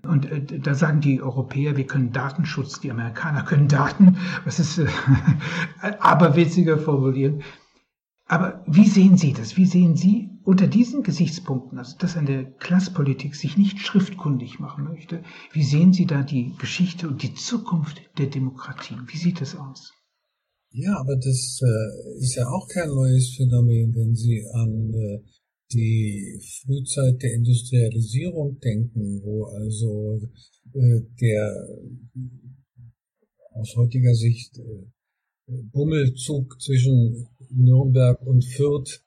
[0.03, 4.77] Und äh, da sagen die Europäer, wir können Datenschutz, die Amerikaner können Daten, was ist
[4.77, 4.87] äh,
[6.01, 7.43] aber witziger formulieren.
[8.27, 9.57] Aber wie sehen Sie das?
[9.57, 15.25] Wie sehen Sie unter diesen Gesichtspunkten, also dass eine Klasspolitik sich nicht schriftkundig machen möchte,
[15.53, 18.95] wie sehen Sie da die Geschichte und die Zukunft der Demokratie?
[19.09, 19.93] Wie sieht das aus?
[20.71, 25.19] Ja, aber das äh, ist ja auch kein neues Phänomen, wenn Sie an äh,
[25.73, 30.21] die Frühzeit der Industrialisierung denken, wo also
[30.75, 31.67] äh, der
[33.51, 34.87] aus heutiger Sicht äh,
[35.73, 39.03] Bummelzug zwischen Nürnberg und Fürth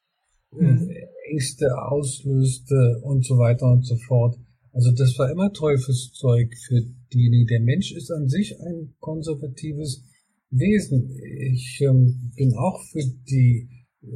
[0.52, 0.92] äh, mhm.
[1.30, 4.38] Ängste auslöste und so weiter und so fort.
[4.72, 6.82] Also das war immer Teufelszeug für
[7.14, 7.48] diejenigen.
[7.48, 10.04] Der Mensch ist an sich ein konservatives
[10.52, 11.16] Wesen.
[11.54, 13.70] Ich ähm, bin auch für die
[14.02, 14.08] äh,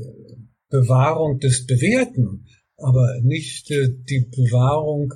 [0.69, 2.45] Bewahrung des Bewährten,
[2.77, 5.13] aber nicht äh, die Bewahrung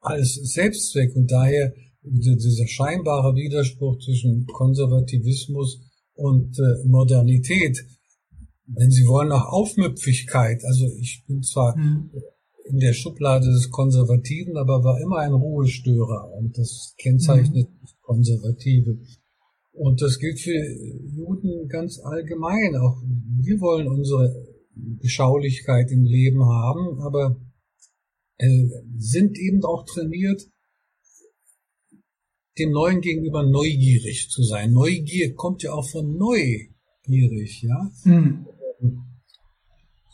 [0.00, 1.14] als Selbstzweck.
[1.16, 5.80] Und daher dieser scheinbare Widerspruch zwischen Konservativismus
[6.14, 7.78] und äh, Modernität,
[8.66, 10.64] wenn Sie wollen, auch Aufmüpfigkeit.
[10.64, 12.10] Also ich bin zwar mhm.
[12.66, 17.88] in der Schublade des Konservativen, aber war immer ein Ruhestörer und das kennzeichnet mhm.
[18.02, 18.98] Konservative.
[19.72, 22.76] Und das gilt für Juden ganz allgemein.
[22.76, 23.02] Auch
[23.40, 27.36] wir wollen unsere Beschaulichkeit im Leben haben, aber
[28.38, 30.42] äh, sind eben auch trainiert,
[32.58, 34.72] dem Neuen gegenüber neugierig zu sein.
[34.72, 37.90] Neugier kommt ja auch von neugierig, ja.
[38.04, 38.46] Mhm.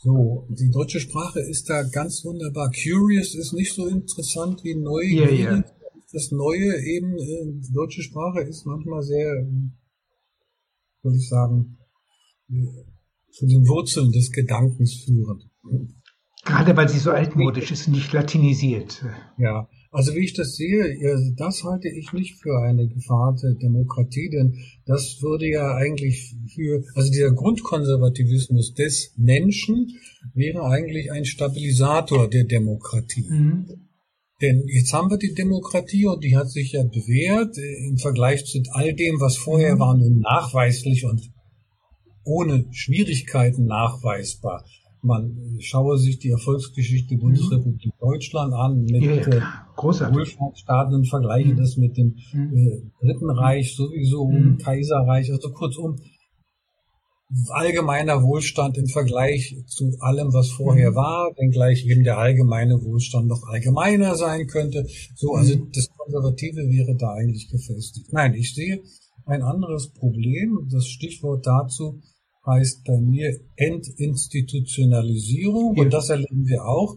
[0.00, 2.70] So, die deutsche Sprache ist da ganz wunderbar.
[2.70, 5.40] Curious ist nicht so interessant wie neugierig.
[5.40, 5.64] Yeah, yeah.
[6.12, 9.46] Das Neue eben, äh, die deutsche Sprache ist manchmal sehr,
[11.02, 11.78] würde ich sagen,
[13.30, 15.50] zu den Wurzeln des Gedankens führend.
[16.44, 19.04] Gerade weil sie so altmodisch ist, nicht latinisiert.
[19.36, 20.98] Ja, also wie ich das sehe,
[21.36, 26.84] das halte ich nicht für eine Gefahr der Demokratie, denn das würde ja eigentlich für,
[26.94, 29.96] also dieser Grundkonservativismus des Menschen
[30.34, 33.26] wäre eigentlich ein Stabilisator der Demokratie.
[33.28, 33.66] Mhm.
[34.40, 38.62] Denn jetzt haben wir die Demokratie und die hat sich ja bewährt im Vergleich zu
[38.72, 39.80] all dem, was vorher mhm.
[39.80, 41.32] war, nun nachweislich und
[42.24, 44.64] ohne Schwierigkeiten nachweisbar.
[45.00, 51.54] Man schaue sich die Erfolgsgeschichte der Bundesrepublik Deutschland an mit ja, äh, Wohlfahrtsstaaten und vergleiche
[51.54, 51.56] mhm.
[51.56, 52.56] das mit dem mhm.
[52.56, 54.58] äh, Dritten Reich sowieso, mhm.
[54.58, 55.96] Kaiserreich, also kurzum
[57.50, 60.96] allgemeiner Wohlstand im Vergleich zu allem, was vorher mhm.
[60.96, 64.86] war, wenngleich eben der allgemeine Wohlstand noch allgemeiner sein könnte.
[65.14, 68.10] So, also das Konservative wäre da eigentlich gefestigt.
[68.12, 68.80] Nein, ich sehe
[69.26, 70.68] ein anderes Problem.
[70.70, 72.00] Das Stichwort dazu
[72.46, 75.76] heißt bei mir Entinstitutionalisierung.
[75.76, 75.82] Ja.
[75.82, 76.96] Und das erleben wir auch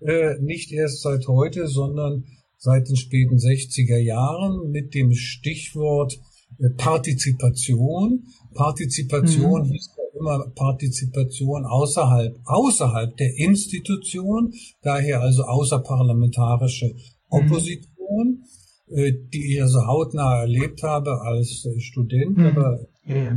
[0.00, 2.24] äh, nicht erst seit heute, sondern
[2.56, 6.18] seit den späten 60er Jahren mit dem Stichwort
[6.58, 8.24] äh, Partizipation.
[8.54, 9.72] Partizipation mhm.
[9.72, 14.52] hieß ja immer Partizipation außerhalb, außerhalb der Institution,
[14.82, 17.00] daher also außerparlamentarische mhm.
[17.28, 18.44] Opposition,
[18.88, 19.28] mhm.
[19.32, 22.46] die ich also hautnah erlebt habe als äh, Student, mhm.
[22.46, 23.36] aber ja,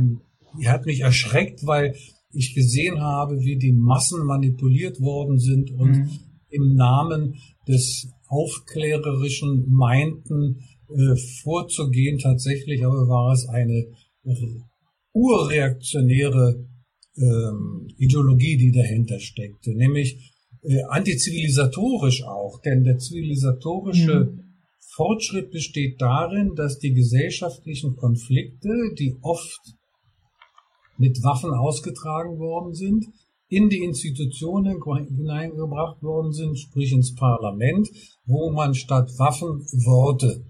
[0.58, 1.94] die hat mich erschreckt, weil
[2.32, 6.10] ich gesehen habe, wie die Massen manipuliert worden sind und mhm.
[6.54, 7.34] Im Namen
[7.68, 12.18] des aufklärerischen meinten, äh, vorzugehen.
[12.18, 13.86] Tatsächlich aber war es eine
[15.12, 16.66] urreaktionäre
[17.16, 20.32] äh, Ideologie, die dahinter steckte, nämlich
[20.62, 24.40] äh, antizivilisatorisch auch, denn der zivilisatorische mhm.
[24.94, 28.68] Fortschritt besteht darin, dass die gesellschaftlichen Konflikte,
[28.98, 29.60] die oft
[30.96, 33.06] mit Waffen ausgetragen worden sind,
[33.54, 34.80] in die Institutionen
[35.16, 37.88] hineingebracht worden sind, sprich ins Parlament,
[38.26, 40.44] wo man statt Waffen Worte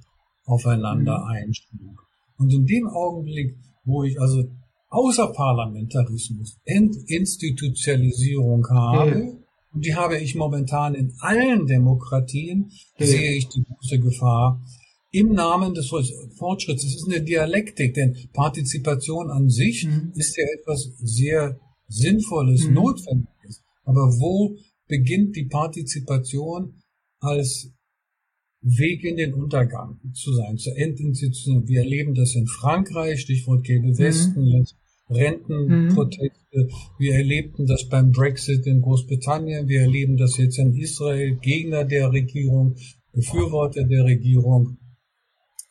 [0.44, 1.26] aufeinander mhm.
[1.26, 2.06] einschlug.
[2.39, 4.44] Und in dem Augenblick, wo ich also
[4.89, 9.32] Außerparlamentarismus, Entinstitutionalisierung habe, ja.
[9.72, 13.06] und die habe ich momentan in allen Demokratien, ja.
[13.06, 14.62] sehe ich die große Gefahr,
[15.10, 15.90] im Namen des
[16.39, 16.85] Fortschritts.
[16.85, 20.12] Es ist eine Dialektik, denn Partizipation an sich mhm.
[20.16, 22.74] ist ja etwas sehr Sinnvolles, mhm.
[22.74, 23.62] Notwendiges.
[23.85, 24.56] Aber wo
[24.86, 26.74] beginnt die Partizipation
[27.20, 27.70] als
[28.61, 31.69] Weg in den Untergang zu sein, zur Endinstitution?
[31.69, 33.98] Wir erleben das in Frankreich, Stichwort Gelbe mhm.
[33.98, 34.66] Westen, mhm.
[35.11, 36.69] Rentenproteste.
[36.98, 39.69] Wir erlebten das beim Brexit in Großbritannien.
[39.69, 42.77] Wir erleben das jetzt in Israel, Gegner der Regierung,
[43.12, 44.78] Befürworter der Regierung.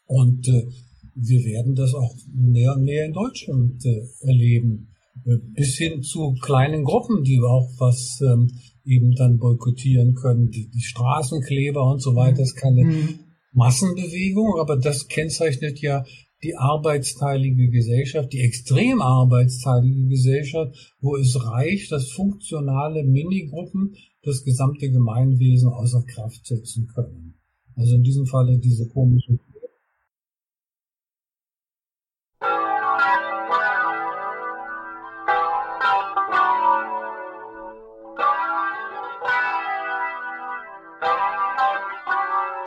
[0.06, 0.68] Und äh,
[1.16, 4.93] wir werden das auch mehr und mehr in Deutschland äh, erleben.
[5.26, 8.52] Bis hin zu kleinen Gruppen, die auch was ähm,
[8.86, 10.50] eben dann boykottieren können.
[10.50, 12.40] Die, die Straßenkleber und so weiter.
[12.40, 13.20] Das ist keine mhm.
[13.54, 16.04] Massenbewegung, aber das kennzeichnet ja
[16.44, 24.92] die arbeitsteilige Gesellschaft, die extrem arbeitsteilige Gesellschaft, wo es reicht, dass funktionale Minigruppen das gesamte
[24.92, 27.36] Gemeinwesen außer Kraft setzen können.
[27.76, 29.40] Also in diesem Falle diese komischen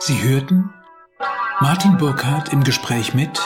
[0.07, 0.73] Sie hörten
[1.59, 3.41] Martin Burkhardt im Gespräch mit